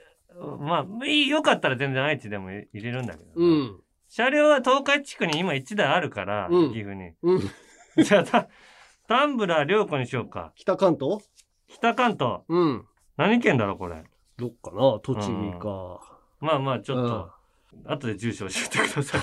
[0.60, 3.32] まあ、いい、よかったら全然愛知でも入れるんだけど。
[3.36, 3.80] うん。
[4.10, 7.14] 車両は東海地区に今1台あるから、うん岐阜に。
[7.22, 7.41] うん。
[8.04, 8.47] じゃあ、タ
[9.08, 10.51] タンブラー良子にしようか。
[10.56, 11.24] 北関東？
[11.68, 12.39] 北関東。
[12.47, 12.86] うん。
[13.18, 14.04] 何県だろう、これ？
[14.38, 14.99] どっかな？
[15.04, 15.99] 栃木か。
[16.39, 17.32] まあまあ、ちょっと、
[17.86, 19.22] 後で住所教えてください。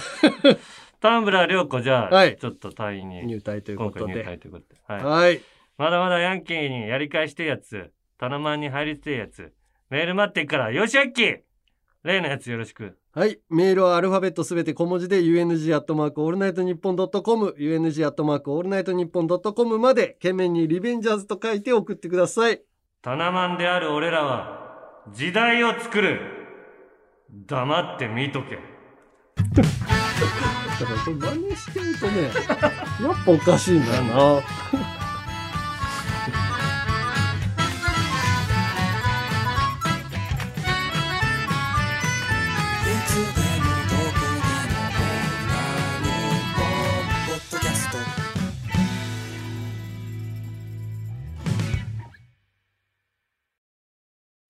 [1.01, 3.27] タンブラー良子、じゃあ、はいちょっと隊員に。
[3.27, 4.81] 入隊ということで入隊ということで。
[4.87, 5.05] はい。
[5.05, 5.41] はい
[5.79, 9.55] まだまだヤンキーにやり返してえやつ、タナマンに入りてえやつ、
[9.89, 11.39] メール待ってっから、よしあっき
[12.05, 12.99] 例のやつよろしく。
[13.13, 13.41] はい。
[13.49, 22.63] メールはアルファベットすべて小文字で UNG アットマークオールナイトニッポンドットコム UNG アットマークオールナイトニッポンドットコムまで件名にリベンジャーズと書いて送ってください。
[23.03, 26.39] タナマンである俺らは、時代を作る。
[27.33, 28.57] 黙って見とけ。
[28.57, 29.62] だ
[30.87, 34.43] からこれ真似してるとね、 やっぱおかしいんだよな。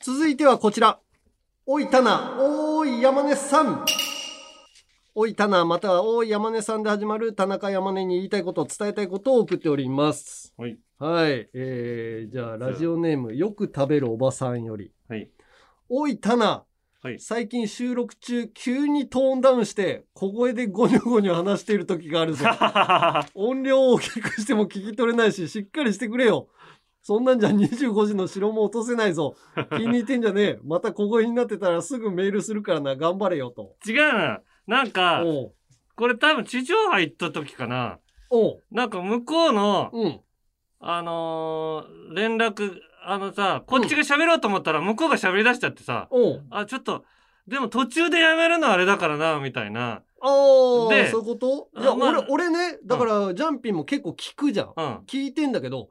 [0.02, 0.98] 続いてはこちら。
[1.66, 3.84] おいたな、おーい山根さん。
[5.14, 10.54] おいたな、またはおい山根さんで始まる田中山根に言いたいこと、伝えたいことを送っております。
[10.56, 10.78] はい。
[10.98, 11.50] はい。
[11.52, 14.90] えー、じゃあ、ラジオネーム、よく食べるおばさんより。
[15.08, 15.28] はい。
[15.90, 16.64] おいたな、
[17.02, 17.18] はい。
[17.18, 22.46] 最近収録中、急にトーンダウンして、小声でゴニョゴニョ話している時があるぞ。
[23.34, 26.48] 音量を大きくしても聞き取れないし、しっかりしてくれよ。
[27.02, 29.34] そんなんじゃ25時の城も落とせないぞ。
[29.76, 30.58] 気に入ってんじゃねえ。
[30.62, 32.94] また小声になってたらすぐメールするからな。
[32.96, 33.76] 頑張れよと。
[33.86, 34.40] 違うな。
[34.66, 35.22] なんか、
[35.96, 37.98] これ多分地上波行った時かな。
[38.70, 39.90] なんか向こうの、
[40.78, 46.08] あのー連絡、あのさ、こっちが喋ろうと思ったら向こうが喋り出しちゃってさ、
[46.50, 47.04] あ、ちょっと、
[47.48, 50.02] でも途中でやめるのはあれだからな、みたいな。
[50.22, 51.70] ああ、でそういうこと？
[51.80, 55.02] いや、あまあ俺、俺ね、だから、ジャンピンも結構聞くじゃん。
[55.06, 55.88] 聞いてんだけど、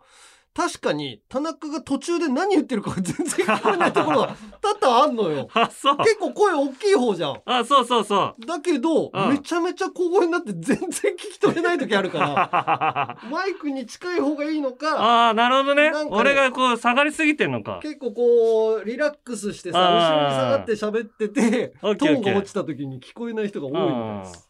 [0.60, 5.47] 確かに、田中が途中で何言ってるか全然聞こえないところが 多々あんのよ。
[5.53, 5.97] あ、そう。
[5.99, 7.41] 結構声大きい方じゃん。
[7.45, 8.45] あ、そうそうそう。
[8.45, 17.80] だけど、うんめちゃめちゃ小声になって全然聞き取れない時あるから、 マイクに近い方がいいのか、ああ、なるほどねね俺がこう下がりすぎてんのか。
[17.82, 24.43] 結構こう、リラックスしてさ、後ろに下がって喋ってて、トーンが落ちた時に聞こえない人が多いみたいです。
[24.43, 24.49] うん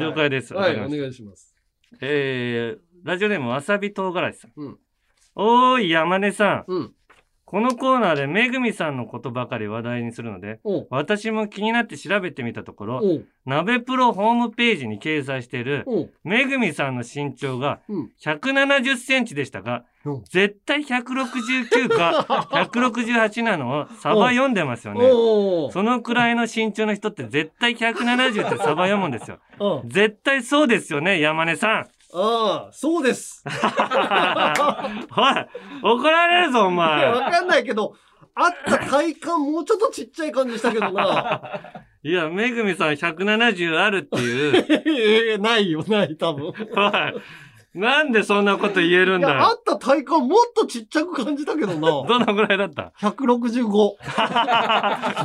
[0.00, 0.54] 了解です。
[0.54, 1.54] はい、おわかりました願いします。
[2.00, 4.52] えー、ラジオネームわさび唐辛子さん。
[4.56, 4.78] うん
[5.36, 6.72] おーい、山根さん。
[6.72, 6.92] うん。
[7.46, 10.58] このコーナーでめぐみさんのことばかり話題にするので、
[10.90, 13.00] 私も気になって調べてみたところ、
[13.44, 15.84] 鍋プロホームページに掲載している、
[16.24, 17.80] めぐみさんの身長が
[18.24, 19.84] 170センチでしたが、
[20.30, 25.00] 絶対169か 168なのをサバ読んでますよね。
[25.72, 29.38] そのくらいの身長の人って絶対170ってサバ読むんですよ。
[29.86, 31.86] 絶対そうですよね、山根さん。
[32.16, 33.42] ああ、そうです。
[33.46, 33.52] おい、
[35.82, 37.30] 怒られるぞ、おいや、わ前。
[37.32, 37.96] かんないけど、
[38.36, 41.42] あった体感もうちょっとちっちゃい感じしたけどな。
[42.04, 45.26] いや、めぐみさん170あるっていう。
[45.26, 46.46] いやないよ、ない、多分。
[46.46, 46.54] おい、
[47.74, 49.56] なんでそんなこと言えるんだいや、あよ。
[49.58, 51.80] った体感もっとちっちゃく感じたけどな。
[52.06, 53.96] どのぐらいだった？165。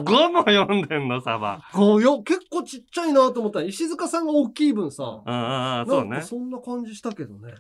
[0.04, 1.62] ?5 も読んでんの、サバ。
[1.74, 5.04] こうよ、結構ちっちゃいなと思ったら、石塚さんが大きい分さ。
[5.26, 6.26] ああああ、そうねなんか。
[6.26, 7.54] そんな感じしたけどね。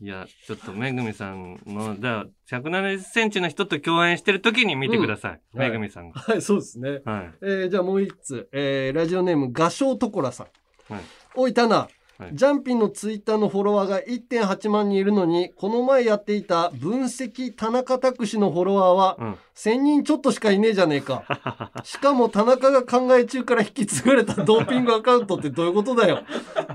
[0.00, 5.40] いや、ちょっとめぐみさんの、じゃあ、170センチの人と共演してる時に見てください。
[5.54, 6.20] うんめぐみさんが。
[6.20, 7.00] はい、そうですね。
[7.04, 7.34] はい。
[7.42, 8.48] えーじゃあもう一つ。
[8.52, 10.92] えーラジオネーム、画商トコラさん。
[10.92, 11.02] はい。
[11.36, 11.88] おい、タナ。
[12.18, 21.24] はいジャンピンのツイッターのフォロワーが1.8万人いるのに、この前やっていた分析田中拓司のフォロワーは、1000人ちょっとしかいねえじゃねえか。
[21.82, 26.22] しかも田中が考え中から引き継がれたドーピングアカウントってどういうことだよ。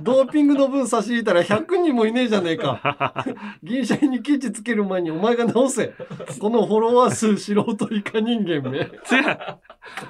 [0.02, 3.26] ドーピングの分差し引いたら100人もいねえじゃねえか。
[3.64, 5.94] 銀シャリにケチつける前にお前が直せ。
[6.40, 8.80] このフォロワー数素人以下人間め。
[8.80, 8.90] 違う。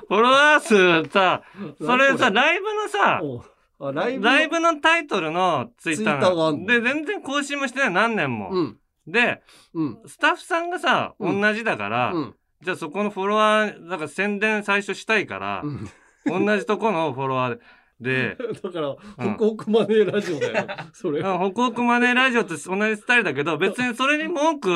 [0.08, 1.44] フォロワー数さ、
[1.80, 6.68] それさ、ライブのさ、あライブライブのタイトルのツイッターがあんの？
[6.68, 8.74] で、全然更新もしてない、何年も。
[9.08, 9.42] で、
[10.06, 12.14] スタッフさんがさ、同じだから、
[12.62, 15.64] じゃあそこのフォロワー、だから宣伝最初したいから、
[16.26, 17.60] 同じとこのフォロワー
[18.02, 20.68] で、 だから、うんホクホクマネーラジオだよ。
[20.94, 21.24] それ。
[21.24, 24.70] あホクホクマネーラジオって同じスタイルだけど、別にそれに文句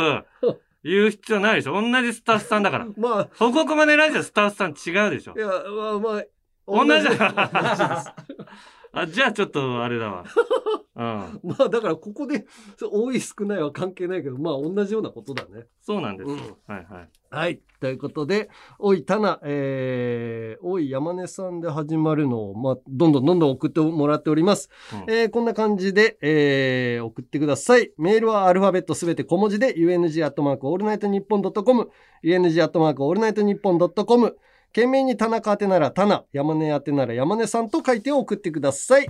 [0.84, 1.74] 言う必要ないでしょ。
[1.82, 2.88] 同じスタッフさんだから。
[2.98, 5.40] まあ、ホクホクマネーラジオスタッフさん違うでしょい。
[5.40, 6.24] や、まあまあ、
[6.66, 8.16] 同じ同じだ。
[8.94, 10.24] あ、じゃあちょっとあれだわ。
[10.96, 11.40] うん。
[11.44, 12.46] まあだからここで
[12.80, 15.66] 多い少ないは関係ないけど、まあ同じようなことだね。
[15.82, 16.60] そうなんですよ。
[16.68, 17.10] はいはい。
[17.32, 17.60] はい。
[17.80, 24.70] ということで、おい、たな、えー、おい、山根さんで始まるのを、まあ、どんどんどんどん送ってもらっております。
[25.08, 27.92] えーこんな感じで、えー、送ってください。
[27.98, 31.90] メールはアルファベットすべて小文字で、UNG アットマークオールナイトニッポンドットコム、
[32.24, 33.90] UNG アットマークオールナイトニッポンド
[34.76, 39.08] 件名に田中宛てなら田名、山根宛てなら山根さんと書いて送ってください。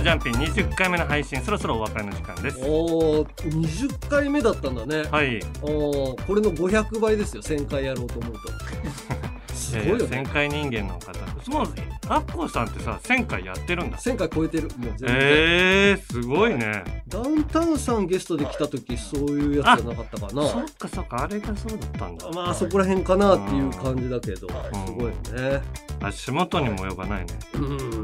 [0.00, 2.58] のジャンピン20回目の配信そろそろお別れの時間です。
[2.62, 5.02] おー20回目だったんだね。
[5.10, 5.40] はい。
[5.62, 8.40] おーこれの500倍ですよ1000回やろうと思うと。
[9.54, 10.22] すごいよね。
[10.22, 11.20] 1000回人間の方
[11.50, 11.66] もう
[12.08, 13.98] アッコさんってさ1000回やってるんだ。
[13.98, 14.64] 1000回超えてる。
[14.64, 15.08] もう全然。
[15.12, 17.02] えー、すごいね。
[17.06, 20.48] ダウンタウンさんゲストで来た時そういうやつじゃなかったかな。
[20.48, 22.30] そっかそっかあれがそうだったんだ。
[22.30, 24.48] まあそこら辺かなっていう感じだけど。
[24.48, 25.60] すごいね。
[26.02, 27.38] 足元にも及ばないね。
[27.54, 27.99] うん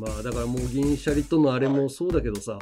[0.00, 2.58] まあだからもう銀シャリとのあれもそうだけどさ、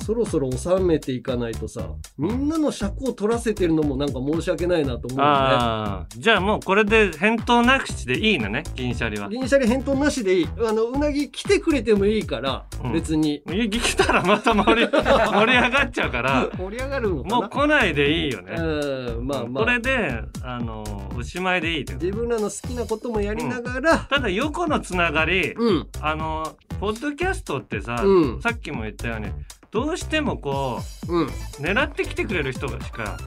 [0.00, 1.88] そろそろ収めていかないとさ
[2.18, 6.06] みんなの尺を取らせてるのもなんか申し訳ないなと思うよね。
[6.16, 9.28] じゃあもうこれで返答なくしでいいのね銀シャリは。
[9.28, 10.48] 銀シャリ返答なしでいい。
[10.58, 13.42] あのうなぎ来てくれてもいいから、別に。
[13.44, 16.48] 来たらまた盛り 盛り上がっちゃうから。
[16.56, 18.54] 盛り上がるもう来ないでいいよね。
[18.56, 19.64] うんまあまあ。
[19.64, 20.84] これであの
[21.16, 25.54] おしまいでいいって自分らの好きなこともやりながら、ただ横のつながり、
[26.00, 28.42] あのポッドキャストってさ、うん。
[28.42, 29.26] さっきも言ったように
[29.74, 31.26] どうしてもこう、
[31.60, 33.18] 狙ってきてくれる人がしか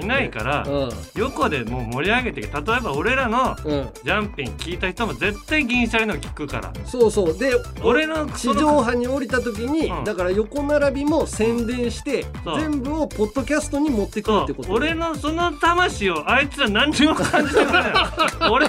[0.00, 0.64] いないから、
[1.16, 2.50] 横でもう盛り上げて例え
[2.80, 6.72] ば俺らのジャンピン聞いた人も絶対銀シャリの聞くから。
[6.84, 7.36] そうそう。
[7.36, 7.50] で
[7.82, 17.94] 俺の地上波に降りた時に、だから横並びも宣伝して全部をポッドキャストに持ってくるってこと俺のその魂をあいつら何にも感じてくれない。
[18.48, 18.68] 俺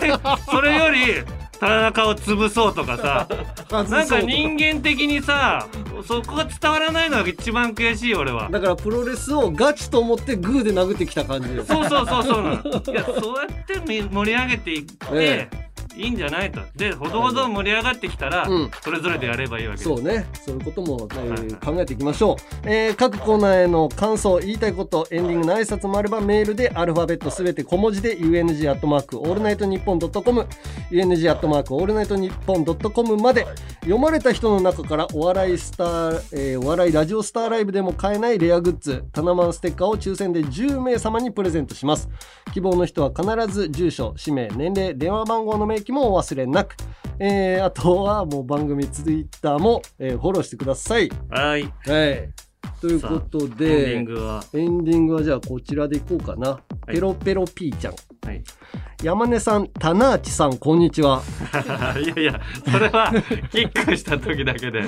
[0.49, 1.23] それより
[1.59, 3.27] 田中を潰そうとかさ。
[3.71, 5.67] なんか人間的にさ
[6.07, 8.49] そこが伝わらないのが一番悔しいよ俺は。
[8.49, 15.66] だからプロレスをガチと思ってグーで殴ってきた感じそうそうそうそういやそうやってみ盛り上げていって、え
[15.97, 16.61] いいんじゃないと。
[16.75, 18.71] でほどほど盛り上がってきたら、うん。
[18.81, 20.27] それぞれでやればいいわけですそうね。
[20.33, 30.47] そういうことも、えー考えていきましょう、えー各コーナーへの感想言いたいことエンディングの挨拶もあればメールでアルファベットすべて小文字で UNG アットマークオールナイトニッポンドットコム。
[30.91, 33.45] UNG アットマークオールナイトニッポンドットコムまで
[33.87, 42.09] 読まれた人の中からお笑いスター、えーお笑いラジオスターライブでも買えないレアグッズタナマンステッカーを抽選で10名様にプレゼントします
[42.53, 46.75] 希望の人は必ず住所氏名年齢電話番号の明記もお忘れなく
[47.19, 51.09] えーあとはもう番組ツイッターも、えーフォローしてください。
[51.29, 51.63] はい。
[51.63, 52.29] はい。
[52.81, 54.43] ということで、エンディングは？
[54.53, 56.59] エンディングはじゃあこちらでいこうかな。
[56.85, 57.93] ペロペロピーちゃん。
[58.25, 58.43] はい。
[59.03, 61.21] 山根さん、棚内さん、こんにちは。
[62.03, 63.13] いやいやそれは
[63.51, 64.81] キックした時だけで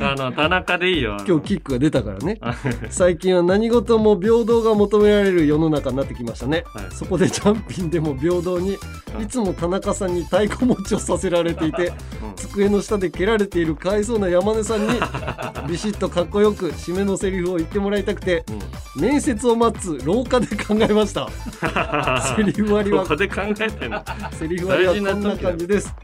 [0.00, 2.40] あの田中でいいよ今日キックが出たからね。
[2.90, 6.64] 最近は何事も平等が求められる世の中になってきましたね。
[6.90, 11.92] そこでジャンピンでも平等に、いつも田中さんに太鼓持ちをさせられていて、
[12.36, 14.88] 机の下で蹴られているかわいそうな山根さんに、
[15.68, 18.44] ビシッとかっこよく締めのセリフを言ってもらいたくて、
[18.96, 21.28] 面接を待つ廊下で考えました。
[22.36, 23.04] セリフ割りは
[24.38, 25.94] セリフ割りはこんな感じです。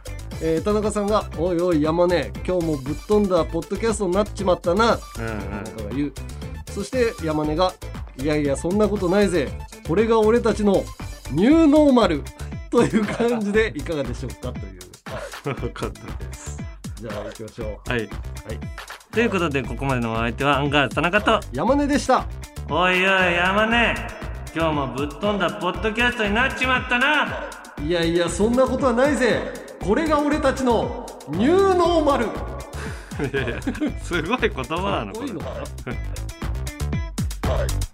[0.42, 6.12] えー田中さんが「おいおい山根今日もぶっ飛んだポッドキャストになっちまったな」田中が言う。
[6.72, 7.74] そして山根が
[8.16, 9.48] 「いやいやそんなことないぜ。
[9.86, 10.82] これが俺たちの
[11.32, 12.22] ニューノーマル」
[12.70, 14.52] という感じでいかがでしょうか？
[14.52, 14.80] という。
[15.60, 16.58] 分かったです
[17.00, 18.08] じゃあ行きましょはい、はい、
[19.10, 21.40] ということでここまでのお相手はアンガールズ田中と。
[21.50, 22.26] 山根でした。
[22.68, 23.94] おいおい山根。
[24.54, 27.48] 今日もぶっ飛んだポッドキャストになっちまったな。
[27.82, 29.50] いやいやそんなことはないぜ。
[29.82, 32.26] これが俺たちのニューノーマル。
[32.26, 32.28] い
[33.34, 33.62] やいや
[34.02, 35.28] すごい言葉なのこれ